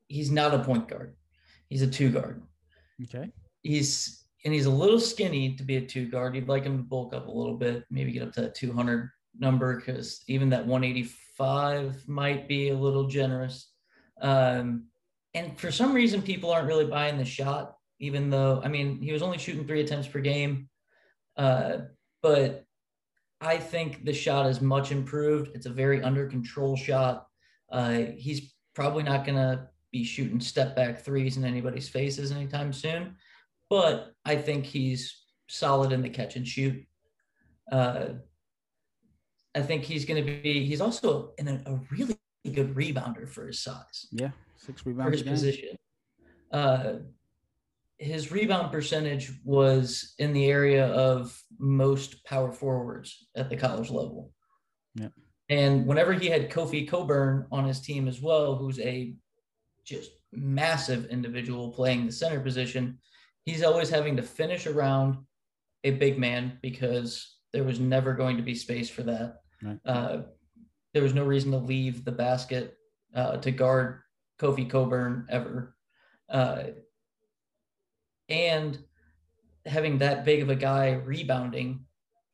He's 0.08 0.30
not 0.30 0.54
a 0.54 0.58
point 0.58 0.88
guard, 0.88 1.16
he's 1.68 1.82
a 1.82 1.86
two 1.86 2.10
guard. 2.10 2.42
Okay. 3.04 3.30
He's 3.62 4.24
and 4.44 4.54
he's 4.54 4.66
a 4.66 4.70
little 4.70 5.00
skinny 5.00 5.54
to 5.56 5.64
be 5.64 5.76
a 5.76 5.80
two 5.80 6.08
guard. 6.08 6.34
You'd 6.34 6.48
like 6.48 6.64
him 6.64 6.78
to 6.78 6.82
bulk 6.82 7.14
up 7.14 7.26
a 7.26 7.30
little 7.30 7.56
bit, 7.56 7.84
maybe 7.90 8.12
get 8.12 8.22
up 8.22 8.32
to 8.34 8.42
that 8.42 8.54
200 8.54 9.10
number 9.38 9.76
because 9.76 10.22
even 10.28 10.48
that 10.50 10.66
185 10.66 12.08
might 12.08 12.48
be 12.48 12.68
a 12.68 12.76
little 12.76 13.08
generous. 13.08 13.72
Um, 14.20 14.86
and 15.34 15.58
for 15.58 15.70
some 15.70 15.92
reason, 15.92 16.22
people 16.22 16.50
aren't 16.50 16.68
really 16.68 16.86
buying 16.86 17.18
the 17.18 17.24
shot, 17.24 17.76
even 17.98 18.30
though, 18.30 18.60
I 18.64 18.68
mean, 18.68 19.00
he 19.02 19.12
was 19.12 19.22
only 19.22 19.38
shooting 19.38 19.66
three 19.66 19.80
attempts 19.80 20.08
per 20.08 20.20
game. 20.20 20.68
Uh, 21.36 21.78
but 22.22 22.64
I 23.40 23.58
think 23.58 24.04
the 24.04 24.12
shot 24.12 24.46
is 24.46 24.60
much 24.60 24.90
improved. 24.90 25.50
It's 25.54 25.66
a 25.66 25.70
very 25.70 26.02
under 26.02 26.26
control 26.26 26.76
shot. 26.76 27.26
Uh, 27.70 28.00
he's 28.16 28.52
probably 28.74 29.02
not 29.02 29.24
going 29.24 29.36
to 29.36 29.68
be 29.92 30.04
shooting 30.04 30.40
step 30.40 30.76
back 30.76 31.04
threes 31.04 31.36
in 31.36 31.44
anybody's 31.44 31.88
faces 31.88 32.32
anytime 32.32 32.72
soon, 32.72 33.16
but 33.70 34.12
I 34.24 34.36
think 34.36 34.64
he's 34.64 35.22
solid 35.48 35.92
in 35.92 36.02
the 36.02 36.08
catch 36.08 36.36
and 36.36 36.46
shoot. 36.46 36.84
Uh, 37.70 38.06
I 39.54 39.62
think 39.62 39.84
he's 39.84 40.04
going 40.04 40.24
to 40.24 40.40
be. 40.42 40.64
He's 40.64 40.80
also 40.80 41.32
in 41.38 41.48
a, 41.48 41.62
a, 41.66 41.80
really 41.90 42.18
good 42.52 42.74
rebounder 42.74 43.28
for 43.28 43.46
his 43.46 43.60
size. 43.60 44.06
Yeah, 44.10 44.30
six 44.56 44.84
rebounds 44.86 45.20
for 45.20 45.28
his 45.28 45.40
position. 45.40 45.76
Uh, 46.52 46.94
his 47.98 48.30
rebound 48.30 48.70
percentage 48.70 49.32
was 49.44 50.14
in 50.18 50.32
the 50.32 50.46
area 50.46 50.86
of 50.86 51.36
most 51.58 52.24
power 52.24 52.52
forwards 52.52 53.26
at 53.36 53.50
the 53.50 53.56
college 53.56 53.90
level. 53.90 54.32
Yeah. 54.94 55.08
And 55.48 55.86
whenever 55.86 56.12
he 56.12 56.28
had 56.28 56.50
Kofi 56.50 56.88
Cockburn 56.88 57.46
on 57.50 57.64
his 57.66 57.80
team 57.80 58.06
as 58.06 58.20
well, 58.20 58.54
who's 58.54 58.78
a 58.78 59.14
just 59.84 60.12
massive 60.32 61.06
individual 61.06 61.72
playing 61.72 62.06
the 62.06 62.12
center 62.12 62.40
position, 62.40 62.98
he's 63.44 63.62
always 63.64 63.90
having 63.90 64.16
to 64.16 64.22
finish 64.22 64.66
around 64.66 65.16
a 65.84 65.90
big 65.92 66.18
man 66.18 66.58
because 66.62 67.36
there 67.52 67.64
was 67.64 67.80
never 67.80 68.12
going 68.12 68.36
to 68.36 68.42
be 68.42 68.54
space 68.54 68.90
for 68.90 69.02
that. 69.04 69.36
Right. 69.62 69.78
Uh, 69.84 70.22
there 70.94 71.02
was 71.02 71.14
no 71.14 71.24
reason 71.24 71.50
to 71.52 71.58
leave 71.58 72.04
the 72.04 72.12
basket 72.12 72.76
uh, 73.14 73.38
to 73.38 73.50
guard 73.50 74.00
Kofi 74.38 74.68
Cockburn 74.68 75.26
ever. 75.30 75.74
Uh, 76.28 76.64
and 78.28 78.78
having 79.66 79.98
that 79.98 80.24
big 80.24 80.42
of 80.42 80.50
a 80.50 80.54
guy 80.54 80.92
rebounding, 80.92 81.84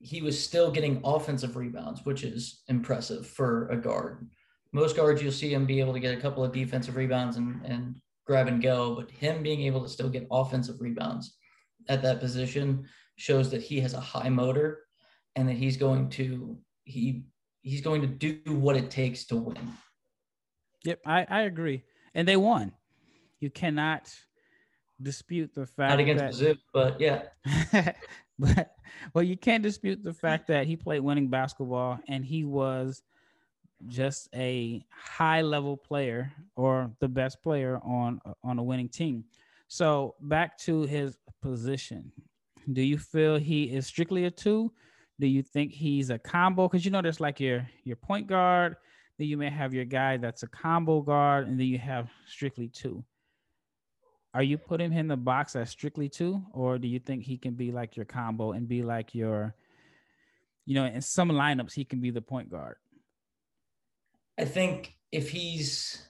he 0.00 0.22
was 0.22 0.42
still 0.42 0.70
getting 0.70 1.00
offensive 1.04 1.56
rebounds, 1.56 2.04
which 2.04 2.22
is 2.22 2.62
impressive 2.68 3.26
for 3.26 3.68
a 3.68 3.76
guard. 3.76 4.28
Most 4.72 4.96
guards, 4.96 5.22
you'll 5.22 5.32
see 5.32 5.52
him 5.52 5.66
be 5.66 5.80
able 5.80 5.92
to 5.92 6.00
get 6.00 6.16
a 6.16 6.20
couple 6.20 6.44
of 6.44 6.52
defensive 6.52 6.96
rebounds 6.96 7.36
and, 7.36 7.64
and 7.64 7.96
grab 8.26 8.48
and 8.48 8.62
go, 8.62 8.94
but 8.94 9.10
him 9.10 9.42
being 9.42 9.62
able 9.62 9.82
to 9.82 9.88
still 9.88 10.08
get 10.08 10.26
offensive 10.30 10.80
rebounds 10.80 11.36
at 11.88 12.02
that 12.02 12.20
position 12.20 12.84
shows 13.16 13.50
that 13.50 13.62
he 13.62 13.80
has 13.80 13.94
a 13.94 14.00
high 14.00 14.28
motor 14.28 14.80
and 15.36 15.48
that 15.48 15.54
he's 15.54 15.76
going 15.76 16.08
to 16.08 16.58
he 16.84 17.24
he's 17.62 17.80
going 17.80 18.00
to 18.02 18.06
do 18.06 18.40
what 18.46 18.76
it 18.76 18.90
takes 18.90 19.24
to 19.26 19.36
win. 19.36 19.72
Yep, 20.84 21.00
I, 21.06 21.26
I 21.28 21.40
agree. 21.42 21.82
And 22.14 22.28
they 22.28 22.36
won. 22.36 22.72
You 23.40 23.50
cannot 23.50 24.12
dispute 25.02 25.54
the 25.54 25.66
fact 25.66 25.90
not 25.90 26.00
against 26.00 26.40
that, 26.40 26.58
but 26.72 27.00
yeah. 27.00 27.22
but 28.38 28.74
well, 29.12 29.24
you 29.24 29.36
can't 29.36 29.62
dispute 29.62 30.02
the 30.02 30.12
fact 30.12 30.46
that 30.48 30.66
he 30.66 30.76
played 30.76 31.00
winning 31.00 31.28
basketball 31.28 31.98
and 32.08 32.24
he 32.24 32.44
was 32.44 33.02
just 33.88 34.28
a 34.34 34.84
high 34.90 35.42
level 35.42 35.76
player 35.76 36.32
or 36.56 36.90
the 37.00 37.08
best 37.08 37.42
player 37.42 37.78
on 37.84 38.20
on 38.42 38.58
a 38.58 38.62
winning 38.62 38.88
team. 38.88 39.24
So 39.68 40.14
back 40.20 40.58
to 40.58 40.82
his 40.82 41.18
position. 41.42 42.12
Do 42.72 42.82
you 42.82 42.96
feel 42.96 43.36
he 43.36 43.64
is 43.64 43.86
strictly 43.86 44.24
a 44.24 44.30
two? 44.30 44.72
Do 45.20 45.26
you 45.26 45.42
think 45.42 45.72
he's 45.72 46.10
a 46.10 46.18
combo? 46.18 46.66
Because 46.66 46.84
you 46.84 46.90
know 46.90 47.02
there's 47.02 47.20
like 47.20 47.40
your 47.40 47.66
your 47.84 47.96
point 47.96 48.26
guard, 48.26 48.76
then 49.18 49.28
you 49.28 49.36
may 49.36 49.50
have 49.50 49.74
your 49.74 49.84
guy 49.84 50.16
that's 50.16 50.42
a 50.42 50.48
combo 50.48 51.00
guard, 51.00 51.46
and 51.46 51.58
then 51.58 51.66
you 51.66 51.78
have 51.78 52.10
strictly 52.26 52.68
two. 52.68 53.04
Are 54.34 54.42
you 54.42 54.58
putting 54.58 54.90
him 54.90 54.98
in 54.98 55.08
the 55.08 55.16
box 55.16 55.54
as 55.54 55.70
strictly 55.70 56.08
two, 56.08 56.44
or 56.52 56.76
do 56.76 56.88
you 56.88 56.98
think 56.98 57.22
he 57.22 57.38
can 57.38 57.54
be 57.54 57.70
like 57.70 57.96
your 57.96 58.04
combo 58.04 58.50
and 58.50 58.66
be 58.66 58.82
like 58.82 59.14
your, 59.14 59.54
you 60.66 60.74
know, 60.74 60.84
in 60.84 61.00
some 61.00 61.30
lineups 61.30 61.72
he 61.72 61.84
can 61.84 62.00
be 62.00 62.10
the 62.10 62.20
point 62.20 62.50
guard? 62.50 62.76
I 64.36 64.44
think 64.44 64.96
if 65.12 65.30
he's 65.30 66.08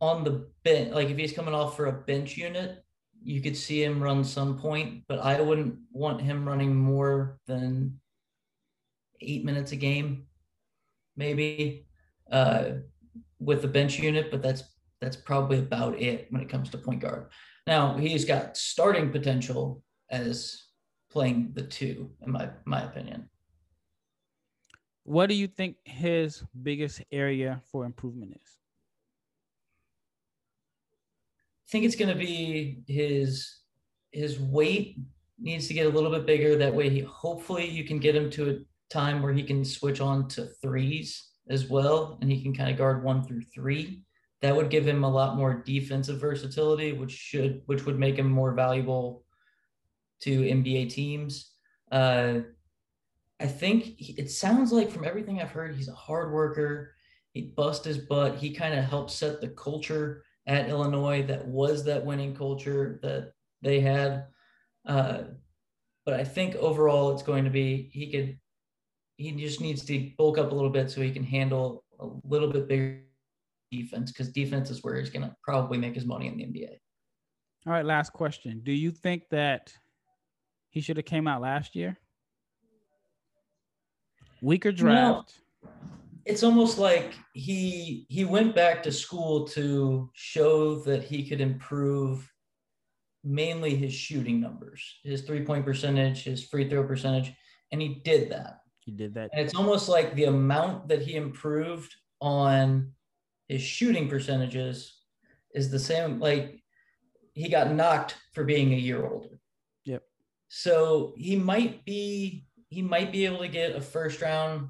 on 0.00 0.22
the 0.22 0.46
bench, 0.62 0.94
like 0.94 1.10
if 1.10 1.18
he's 1.18 1.32
coming 1.32 1.52
off 1.52 1.76
for 1.76 1.86
a 1.86 1.92
bench 1.92 2.36
unit, 2.36 2.84
you 3.22 3.40
could 3.40 3.56
see 3.56 3.82
him 3.82 4.00
run 4.00 4.22
some 4.22 4.56
point, 4.56 5.02
but 5.08 5.18
I 5.18 5.40
wouldn't 5.40 5.78
want 5.92 6.22
him 6.22 6.46
running 6.46 6.76
more 6.76 7.38
than 7.46 8.00
eight 9.20 9.44
minutes 9.44 9.72
a 9.72 9.76
game, 9.76 10.26
maybe 11.16 11.86
uh, 12.30 12.70
with 13.40 13.62
the 13.62 13.68
bench 13.68 13.98
unit. 13.98 14.30
But 14.30 14.42
that's 14.42 14.62
that's 15.00 15.16
probably 15.16 15.58
about 15.58 16.00
it 16.00 16.26
when 16.30 16.42
it 16.42 16.48
comes 16.48 16.70
to 16.70 16.78
point 16.78 17.00
guard. 17.00 17.30
Now 17.66 17.96
he's 17.96 18.24
got 18.24 18.56
starting 18.56 19.10
potential 19.10 19.82
as 20.10 20.66
playing 21.10 21.52
the 21.54 21.62
two, 21.62 22.10
in 22.24 22.32
my 22.32 22.50
my 22.64 22.82
opinion. 22.82 23.28
What 25.04 25.28
do 25.28 25.34
you 25.34 25.48
think 25.48 25.76
his 25.84 26.44
biggest 26.62 27.02
area 27.10 27.62
for 27.70 27.84
improvement 27.84 28.32
is? 28.32 28.56
I 31.66 31.72
think 31.72 31.84
it's 31.84 31.96
going 31.96 32.12
to 32.12 32.18
be 32.18 32.82
his 32.86 33.60
his 34.12 34.38
weight 34.40 34.98
needs 35.38 35.68
to 35.68 35.74
get 35.74 35.86
a 35.86 35.90
little 35.90 36.10
bit 36.10 36.26
bigger. 36.26 36.56
That 36.56 36.74
way, 36.74 36.90
he 36.90 37.00
hopefully 37.00 37.68
you 37.68 37.84
can 37.84 37.98
get 37.98 38.16
him 38.16 38.30
to 38.30 38.50
a 38.50 38.92
time 38.92 39.22
where 39.22 39.32
he 39.32 39.42
can 39.42 39.64
switch 39.64 40.00
on 40.00 40.28
to 40.28 40.48
threes 40.62 41.30
as 41.48 41.68
well, 41.68 42.18
and 42.20 42.30
he 42.30 42.42
can 42.42 42.54
kind 42.54 42.70
of 42.70 42.76
guard 42.76 43.02
one 43.02 43.24
through 43.24 43.42
three. 43.54 44.02
That 44.42 44.56
would 44.56 44.70
give 44.70 44.86
him 44.86 45.04
a 45.04 45.10
lot 45.10 45.36
more 45.36 45.62
defensive 45.64 46.20
versatility, 46.20 46.92
which 46.92 47.12
should 47.12 47.62
which 47.66 47.84
would 47.84 47.98
make 47.98 48.18
him 48.18 48.30
more 48.30 48.54
valuable 48.54 49.24
to 50.22 50.42
NBA 50.42 50.90
teams. 50.90 51.52
Uh, 51.92 52.40
I 53.40 53.46
think 53.46 53.84
he, 53.98 54.14
it 54.18 54.30
sounds 54.30 54.72
like 54.72 54.90
from 54.90 55.04
everything 55.04 55.40
I've 55.40 55.50
heard, 55.50 55.74
he's 55.74 55.88
a 55.88 55.94
hard 55.94 56.32
worker. 56.32 56.94
He 57.32 57.52
bust 57.56 57.84
his 57.84 57.98
butt. 57.98 58.36
He 58.36 58.50
kind 58.52 58.74
of 58.74 58.84
helped 58.84 59.10
set 59.10 59.40
the 59.40 59.48
culture 59.48 60.24
at 60.46 60.68
Illinois 60.68 61.22
that 61.22 61.46
was 61.46 61.84
that 61.84 62.04
winning 62.04 62.34
culture 62.34 62.98
that 63.02 63.32
they 63.62 63.80
had. 63.80 64.26
Uh, 64.86 65.22
but 66.04 66.14
I 66.14 66.24
think 66.24 66.56
overall 66.56 67.12
it's 67.12 67.22
going 67.22 67.44
to 67.44 67.50
be 67.50 67.90
he 67.92 68.10
could 68.10 68.38
he 69.16 69.32
just 69.32 69.60
needs 69.60 69.84
to 69.84 70.10
bulk 70.16 70.38
up 70.38 70.50
a 70.50 70.54
little 70.54 70.70
bit 70.70 70.90
so 70.90 71.02
he 71.02 71.12
can 71.12 71.24
handle 71.24 71.84
a 72.00 72.08
little 72.24 72.50
bit 72.50 72.68
bigger 72.68 73.02
defense 73.70 74.12
because 74.12 74.30
defense 74.30 74.70
is 74.70 74.82
where 74.82 74.98
he's 74.98 75.10
going 75.10 75.22
to 75.22 75.34
probably 75.42 75.78
make 75.78 75.94
his 75.94 76.04
money 76.04 76.26
in 76.26 76.36
the 76.36 76.44
NBA. 76.44 76.78
All 77.66 77.72
right, 77.72 77.84
last 77.84 78.12
question. 78.12 78.60
Do 78.62 78.72
you 78.72 78.90
think 78.90 79.24
that 79.30 79.72
he 80.70 80.80
should 80.80 80.96
have 80.96 81.06
came 81.06 81.28
out 81.28 81.42
last 81.42 81.76
year? 81.76 81.98
Weaker 84.42 84.72
draft. 84.72 85.34
It's 86.24 86.42
almost 86.42 86.78
like 86.78 87.14
he 87.34 88.06
he 88.08 88.24
went 88.24 88.54
back 88.54 88.82
to 88.84 88.92
school 88.92 89.46
to 89.48 90.10
show 90.14 90.76
that 90.80 91.02
he 91.02 91.28
could 91.28 91.40
improve 91.40 92.30
mainly 93.22 93.74
his 93.74 93.92
shooting 93.92 94.40
numbers, 94.40 94.82
his 95.02 95.22
three 95.22 95.44
point 95.44 95.64
percentage, 95.64 96.24
his 96.24 96.44
free 96.44 96.68
throw 96.68 96.84
percentage, 96.84 97.32
and 97.72 97.82
he 97.82 98.00
did 98.04 98.30
that. 98.30 98.60
He 98.78 98.92
did 98.92 99.14
that. 99.14 99.30
And 99.32 99.44
it's 99.44 99.54
almost 99.54 99.88
like 99.88 100.14
the 100.14 100.24
amount 100.24 100.88
that 100.88 101.02
he 101.02 101.16
improved 101.16 101.94
on 102.20 102.92
his 103.50 103.62
shooting 103.62 104.08
percentages 104.08 105.00
is 105.56 105.70
the 105.70 105.78
same. 105.78 106.20
Like 106.20 106.62
he 107.34 107.48
got 107.48 107.72
knocked 107.72 108.16
for 108.32 108.44
being 108.44 108.72
a 108.72 108.76
year 108.76 109.04
older. 109.04 109.40
Yep. 109.84 110.04
So 110.46 111.14
he 111.16 111.34
might 111.34 111.84
be 111.84 112.46
he 112.68 112.80
might 112.80 113.10
be 113.10 113.26
able 113.26 113.38
to 113.38 113.48
get 113.48 113.74
a 113.74 113.80
first 113.80 114.22
round 114.22 114.68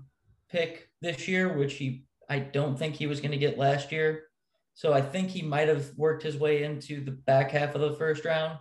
pick 0.51 0.88
this 1.03 1.29
year, 1.29 1.53
which 1.59 1.75
he 1.75 2.07
I 2.31 2.38
don't 2.38 2.79
think 2.79 2.95
he 2.95 3.07
was 3.07 3.21
going 3.21 3.33
to 3.33 3.37
get 3.37 3.59
last 3.59 3.93
year. 3.93 4.25
So 4.73 4.95
I 4.95 5.03
think 5.03 5.29
he 5.29 5.43
might 5.43 5.69
have 5.69 5.90
worked 5.99 6.23
his 6.23 6.38
way 6.38 6.62
into 6.62 7.05
the 7.05 7.11
back 7.11 7.51
half 7.51 7.75
of 7.75 7.83
the 7.83 7.93
first 7.93 8.25
round 8.25 8.59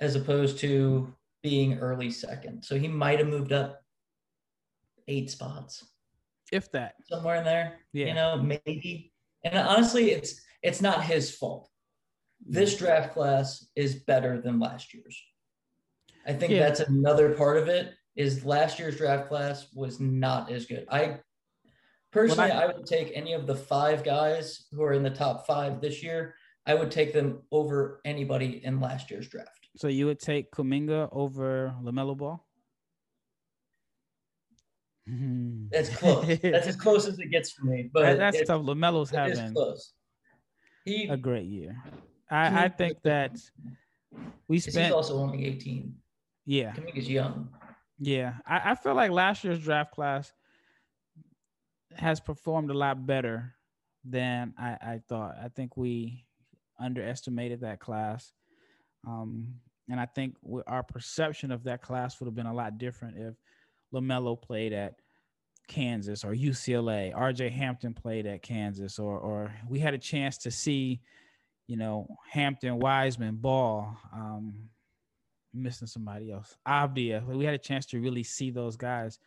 as 0.00 0.16
opposed 0.16 0.58
to 0.58 1.14
being 1.42 1.78
early 1.78 2.10
second. 2.10 2.62
So 2.62 2.78
he 2.78 2.88
might 2.88 3.20
have 3.20 3.28
moved 3.28 3.54
up 3.54 3.80
eight 5.08 5.30
spots. 5.30 5.82
If 6.52 6.70
that. 6.72 6.96
Somewhere 7.08 7.36
in 7.36 7.44
there. 7.44 7.78
Yeah. 7.94 8.08
You 8.08 8.14
know, 8.14 8.36
maybe. 8.36 9.12
And 9.44 9.58
honestly, 9.58 10.10
it's 10.10 10.40
it's 10.62 10.80
not 10.80 11.04
his 11.04 11.34
fault. 11.34 11.68
This 12.46 12.74
mm-hmm. 12.74 12.84
draft 12.84 13.12
class 13.12 13.66
is 13.76 13.96
better 13.96 14.40
than 14.40 14.58
last 14.58 14.94
year's. 14.94 15.20
I 16.26 16.32
think 16.32 16.52
yeah. 16.52 16.60
that's 16.60 16.80
another 16.80 17.34
part 17.34 17.58
of 17.58 17.68
it 17.68 17.92
is 18.16 18.44
last 18.44 18.78
year's 18.78 18.96
draft 18.96 19.28
class 19.28 19.66
was 19.74 20.00
not 20.00 20.50
as 20.50 20.66
good. 20.66 20.86
I 20.90 21.18
personally 22.12 22.50
I, 22.50 22.62
I 22.62 22.66
would 22.66 22.86
take 22.86 23.12
any 23.14 23.34
of 23.34 23.46
the 23.46 23.54
five 23.54 24.02
guys 24.04 24.66
who 24.72 24.82
are 24.82 24.92
in 24.92 25.02
the 25.02 25.10
top 25.10 25.46
five 25.46 25.80
this 25.80 26.02
year. 26.02 26.34
I 26.66 26.74
would 26.74 26.90
take 26.90 27.12
them 27.12 27.42
over 27.52 28.00
anybody 28.06 28.64
in 28.64 28.80
last 28.80 29.10
year's 29.10 29.28
draft. 29.28 29.68
So 29.76 29.88
you 29.88 30.06
would 30.06 30.20
take 30.20 30.50
Kuminga 30.50 31.10
over 31.12 31.74
LaMelo 31.82 32.16
Ball? 32.16 32.46
That's 35.74 35.88
close. 35.88 36.38
that's 36.42 36.66
as 36.68 36.76
close 36.76 37.06
as 37.08 37.18
it 37.18 37.30
gets 37.30 37.50
for 37.50 37.66
me. 37.66 37.90
But 37.92 38.16
that's 38.16 38.38
it, 38.38 38.46
tough. 38.46 38.62
LaMelo's 38.62 39.10
having 39.10 39.52
close. 39.52 39.92
He, 40.84 41.08
a 41.08 41.16
great 41.16 41.46
year. 41.46 41.76
I, 42.30 42.64
I 42.64 42.68
think 42.68 42.98
that 43.02 43.36
we 44.46 44.60
spent. 44.60 44.86
He's 44.86 44.94
also 44.94 45.16
only 45.16 45.46
18. 45.46 45.94
Yeah. 46.46 46.72
Kuminga's 46.72 47.08
young. 47.08 47.48
Yeah. 47.98 48.34
I, 48.46 48.72
I 48.72 48.74
feel 48.74 48.94
like 48.94 49.10
last 49.10 49.42
year's 49.42 49.58
draft 49.58 49.92
class 49.92 50.32
has 51.96 52.20
performed 52.20 52.70
a 52.70 52.74
lot 52.74 53.04
better 53.04 53.54
than 54.04 54.54
I, 54.58 54.76
I 54.80 55.00
thought. 55.08 55.36
I 55.42 55.48
think 55.48 55.76
we 55.76 56.24
underestimated 56.78 57.62
that 57.62 57.80
class. 57.80 58.32
Um, 59.06 59.54
and 59.88 59.98
I 59.98 60.06
think 60.06 60.36
our 60.66 60.82
perception 60.82 61.50
of 61.50 61.64
that 61.64 61.82
class 61.82 62.20
would 62.20 62.26
have 62.26 62.34
been 62.34 62.46
a 62.46 62.54
lot 62.54 62.78
different 62.78 63.16
if 63.18 63.34
LaMelo 63.92 64.40
played 64.40 64.72
at 64.72 64.94
Kansas 65.68 66.24
or 66.24 66.34
UCLA, 66.34 67.14
RJ 67.14 67.50
Hampton 67.50 67.94
played 67.94 68.26
at 68.26 68.42
Kansas, 68.42 68.98
or 68.98 69.18
or 69.18 69.54
we 69.68 69.78
had 69.78 69.94
a 69.94 69.98
chance 69.98 70.38
to 70.38 70.50
see, 70.50 71.00
you 71.66 71.76
know, 71.76 72.06
Hampton, 72.30 72.78
Wiseman, 72.78 73.36
Ball, 73.36 73.96
um, 74.12 74.54
missing 75.52 75.88
somebody 75.88 76.30
else, 76.30 76.56
Avdija. 76.66 77.26
We 77.26 77.44
had 77.44 77.54
a 77.54 77.58
chance 77.58 77.86
to 77.86 78.00
really 78.00 78.22
see 78.22 78.50
those 78.50 78.76
guys, 78.76 79.18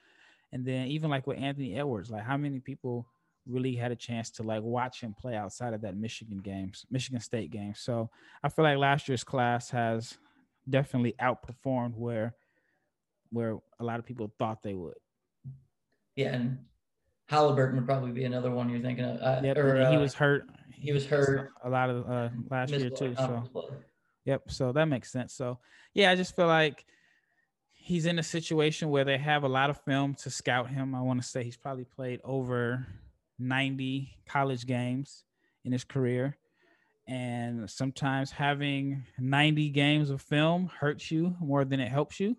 and 0.51 0.65
then 0.65 0.87
even 0.87 1.09
like 1.09 1.27
with 1.27 1.39
Anthony 1.39 1.75
Edwards, 1.75 2.11
like 2.11 2.23
how 2.23 2.37
many 2.37 2.59
people 2.59 3.07
really 3.47 3.75
had 3.75 3.91
a 3.91 3.95
chance 3.95 4.29
to 4.29 4.43
like 4.43 4.61
watch 4.61 5.01
him 5.01 5.15
play 5.17 5.35
outside 5.35 5.73
of 5.73 5.81
that 5.81 5.95
Michigan 5.95 6.39
games, 6.39 6.85
Michigan 6.91 7.21
State 7.21 7.49
game. 7.49 7.73
So 7.75 8.09
I 8.43 8.49
feel 8.49 8.63
like 8.63 8.77
last 8.77 9.07
year's 9.07 9.23
class 9.23 9.69
has 9.69 10.17
definitely 10.69 11.15
outperformed 11.21 11.95
where 11.95 12.35
where 13.31 13.57
a 13.79 13.83
lot 13.83 13.99
of 13.99 14.05
people 14.05 14.31
thought 14.37 14.63
they 14.63 14.73
would. 14.73 14.95
Yeah, 16.17 16.33
and 16.33 16.57
Halliburton 17.27 17.77
would 17.77 17.85
probably 17.85 18.11
be 18.11 18.25
another 18.25 18.51
one 18.51 18.69
you're 18.69 18.81
thinking 18.81 19.05
of. 19.05 19.21
Uh, 19.21 19.41
yep, 19.43 19.57
or, 19.57 19.77
he 19.89 19.95
uh, 19.95 19.99
was 19.99 20.13
hurt. 20.13 20.45
He 20.73 20.91
was 20.91 21.05
hurt 21.05 21.51
a 21.63 21.69
lot 21.69 21.89
of 21.89 22.09
uh, 22.09 22.29
last 22.49 22.71
year 22.71 22.89
too. 22.89 23.15
So, 23.15 23.43
yep. 24.25 24.43
So 24.49 24.71
that 24.73 24.85
makes 24.85 25.11
sense. 25.11 25.33
So, 25.33 25.59
yeah, 25.93 26.11
I 26.11 26.15
just 26.15 26.35
feel 26.35 26.47
like 26.47 26.85
he's 27.71 28.05
in 28.05 28.19
a 28.19 28.23
situation 28.23 28.89
where 28.89 29.05
they 29.05 29.17
have 29.17 29.43
a 29.43 29.47
lot 29.47 29.69
of 29.69 29.79
film 29.85 30.15
to 30.15 30.29
scout 30.29 30.69
him. 30.69 30.95
I 30.95 31.01
want 31.01 31.21
to 31.21 31.27
say 31.27 31.43
he's 31.43 31.55
probably 31.55 31.85
played 31.85 32.19
over 32.23 32.85
90 33.39 34.17
college 34.27 34.65
games 34.65 35.23
in 35.63 35.71
his 35.71 35.83
career. 35.83 36.37
And 37.07 37.69
sometimes 37.69 38.31
having 38.31 39.03
90 39.19 39.69
games 39.69 40.09
of 40.09 40.21
film 40.21 40.69
hurts 40.79 41.11
you 41.11 41.35
more 41.39 41.63
than 41.63 41.79
it 41.79 41.89
helps 41.89 42.19
you. 42.19 42.35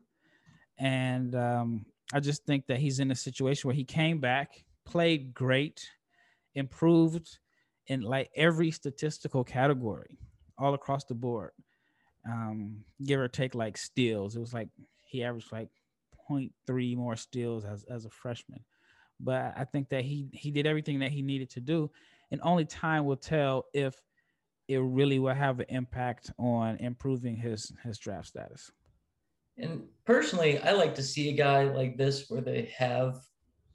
And 0.79 1.35
um, 1.35 1.87
I 2.12 2.21
just 2.21 2.44
think 2.44 2.66
that 2.66 2.79
he's 2.79 3.01
in 3.01 3.11
a 3.11 3.16
situation 3.16 3.68
where 3.68 3.75
he 3.75 3.85
came 3.85 4.18
back, 4.21 4.64
played 4.87 5.35
great, 5.35 5.87
improved 6.55 7.38
in 7.87 8.01
like 8.03 8.31
every 8.35 8.71
statistical 8.71 9.44
category 9.44 10.18
all 10.57 10.75
across 10.75 11.05
the 11.05 11.14
board. 11.14 11.53
Um, 12.27 12.85
give 13.05 13.21
or 13.21 13.29
take 13.29 13.55
like 13.55 13.77
steals. 13.77 14.37
It 14.37 14.40
was 14.40 14.53
like 14.53 14.68
he 15.05 15.23
averaged 15.23 15.53
like 15.53 15.68
0.3 16.31 16.97
more 16.97 17.16
steals 17.16 17.64
as, 17.64 17.85
as 17.85 18.05
a 18.05 18.11
freshman. 18.11 18.64
But 19.21 19.55
I 19.57 19.64
think 19.64 19.88
that 19.90 20.05
he 20.05 20.29
he 20.33 20.51
did 20.51 20.66
everything 20.66 21.01
that 21.01 21.11
he 21.11 21.23
needed 21.23 21.51
to 21.51 21.61
do. 21.61 21.90
And 22.31 22.40
only 22.42 22.64
time 22.64 23.05
will 23.05 23.16
tell 23.16 23.66
if 23.73 23.94
it 24.68 24.79
really 24.79 25.18
will 25.18 25.35
have 25.35 25.61
an 25.61 25.66
impact 25.71 26.31
on 26.38 26.77
improving 26.77 27.37
his 27.37 27.73
his 27.83 27.99
draft 27.99 28.29
status. 28.29 28.71
And 29.59 29.83
personally, 30.05 30.59
I 30.59 30.73
like 30.73 30.94
to 30.97 31.03
see 31.03 31.31
a 31.31 31.37
guy 31.37 31.64
like 31.64 31.97
this 31.97 32.27
where 32.29 32.40
they 32.40 32.73
have 32.77 33.16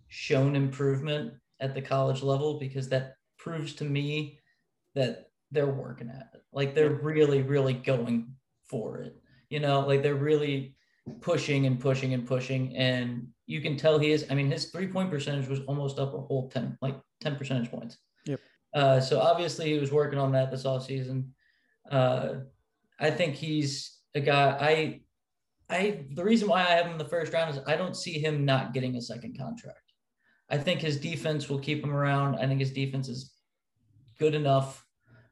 shown 0.07 0.55
improvement 0.55 1.33
at 1.59 1.73
the 1.73 1.81
college 1.81 2.23
level 2.23 2.59
because 2.59 2.89
that 2.89 3.15
proves 3.37 3.73
to 3.75 3.83
me 3.83 4.39
that 4.95 5.29
they're 5.51 5.67
working 5.67 6.09
at 6.09 6.29
it. 6.33 6.41
Like 6.51 6.73
they're 6.73 6.89
really, 6.89 7.41
really 7.41 7.73
going 7.73 8.33
for 8.63 8.99
it. 8.99 9.15
You 9.49 9.59
know, 9.59 9.81
like 9.81 10.01
they're 10.01 10.15
really 10.15 10.75
pushing 11.21 11.65
and 11.65 11.79
pushing 11.79 12.13
and 12.13 12.25
pushing. 12.25 12.75
And 12.75 13.27
you 13.45 13.61
can 13.61 13.77
tell 13.77 13.99
he 13.99 14.11
is, 14.11 14.25
I 14.29 14.35
mean, 14.35 14.49
his 14.49 14.65
three 14.65 14.87
point 14.87 15.09
percentage 15.09 15.47
was 15.47 15.59
almost 15.67 15.99
up 15.99 16.13
a 16.13 16.21
whole 16.21 16.49
10, 16.49 16.77
like 16.81 16.99
10 17.21 17.35
percentage 17.35 17.69
points. 17.69 17.97
Yep. 18.25 18.39
Uh, 18.73 18.99
so 18.99 19.19
obviously 19.19 19.73
he 19.73 19.79
was 19.79 19.91
working 19.91 20.19
on 20.19 20.31
that 20.31 20.49
this 20.49 20.65
off 20.65 20.85
season. 20.85 21.33
Uh, 21.89 22.35
I 22.99 23.11
think 23.11 23.35
he's 23.35 23.99
a 24.15 24.21
guy 24.21 24.57
I 24.59 25.01
I 25.73 26.05
the 26.11 26.23
reason 26.23 26.47
why 26.47 26.61
I 26.61 26.71
have 26.71 26.85
him 26.85 26.93
in 26.93 26.97
the 26.97 27.05
first 27.05 27.33
round 27.33 27.55
is 27.55 27.61
I 27.65 27.75
don't 27.75 27.95
see 27.95 28.19
him 28.19 28.45
not 28.45 28.73
getting 28.73 28.95
a 28.95 29.01
second 29.01 29.37
contract. 29.37 29.79
I 30.49 30.57
think 30.57 30.81
his 30.81 30.97
defense 30.97 31.49
will 31.49 31.59
keep 31.59 31.83
him 31.83 31.93
around. 31.93 32.35
I 32.35 32.45
think 32.45 32.59
his 32.59 32.71
defense 32.71 33.09
is 33.09 33.33
good 34.19 34.35
enough 34.35 34.85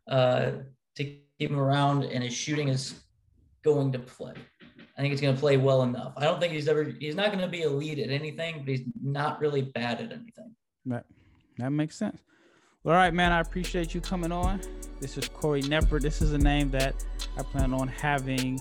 uh, 0.09 0.51
to 0.95 1.03
keep 1.03 1.51
him 1.51 1.59
around, 1.59 2.03
and 2.03 2.23
his 2.23 2.33
shooting 2.33 2.69
is 2.69 2.95
going 3.63 3.91
to 3.91 3.99
play. 3.99 4.33
I 4.97 5.01
think 5.01 5.11
he's 5.11 5.21
going 5.21 5.35
to 5.35 5.39
play 5.39 5.57
well 5.57 5.83
enough. 5.83 6.13
I 6.17 6.25
don't 6.25 6.39
think 6.39 6.53
he's 6.53 6.67
ever 6.67 6.83
he's 6.83 7.15
not 7.15 7.27
going 7.27 7.39
to 7.39 7.47
be 7.47 7.65
lead 7.65 7.99
at 7.99 8.09
anything, 8.09 8.59
but 8.59 8.67
he's 8.67 8.83
not 9.01 9.39
really 9.39 9.61
bad 9.61 10.01
at 10.01 10.11
anything. 10.11 10.55
Right. 10.85 11.03
That 11.57 11.69
makes 11.69 11.95
sense. 11.95 12.19
All 12.83 12.93
right, 12.93 13.13
man. 13.13 13.31
I 13.31 13.41
appreciate 13.41 13.93
you 13.93 14.01
coming 14.01 14.31
on. 14.31 14.59
This 14.99 15.17
is 15.17 15.29
Corey 15.29 15.61
Knepper. 15.61 16.01
This 16.01 16.21
is 16.21 16.33
a 16.33 16.37
name 16.37 16.71
that 16.71 17.05
I 17.37 17.43
plan 17.43 17.73
on 17.73 17.87
having 17.87 18.59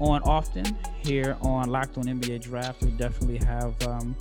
on 0.00 0.22
often 0.22 0.64
here 1.02 1.36
on 1.42 1.68
Locked 1.70 1.98
On 1.98 2.04
NBA 2.04 2.42
Draft. 2.42 2.82
We 2.82 2.90
definitely 2.90 3.38
have 3.46 3.80
um, 3.86 4.16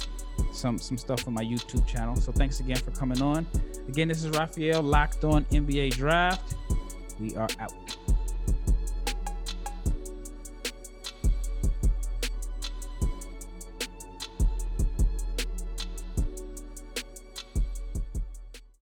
some 0.52 0.78
some 0.78 0.98
stuff 0.98 1.28
on 1.28 1.34
my 1.34 1.44
YouTube 1.44 1.86
channel. 1.88 2.16
So 2.16 2.32
thanks 2.32 2.60
again 2.60 2.78
for 2.78 2.92
coming 2.92 3.22
on. 3.22 3.48
Again, 3.88 4.08
this 4.08 4.24
is 4.24 4.30
Raphael 4.38 4.84
Locked 4.84 5.24
On 5.24 5.46
NBA 5.46 5.92
Draft. 5.92 6.56
We 7.20 7.36
are 7.36 7.50
out. 7.60 7.74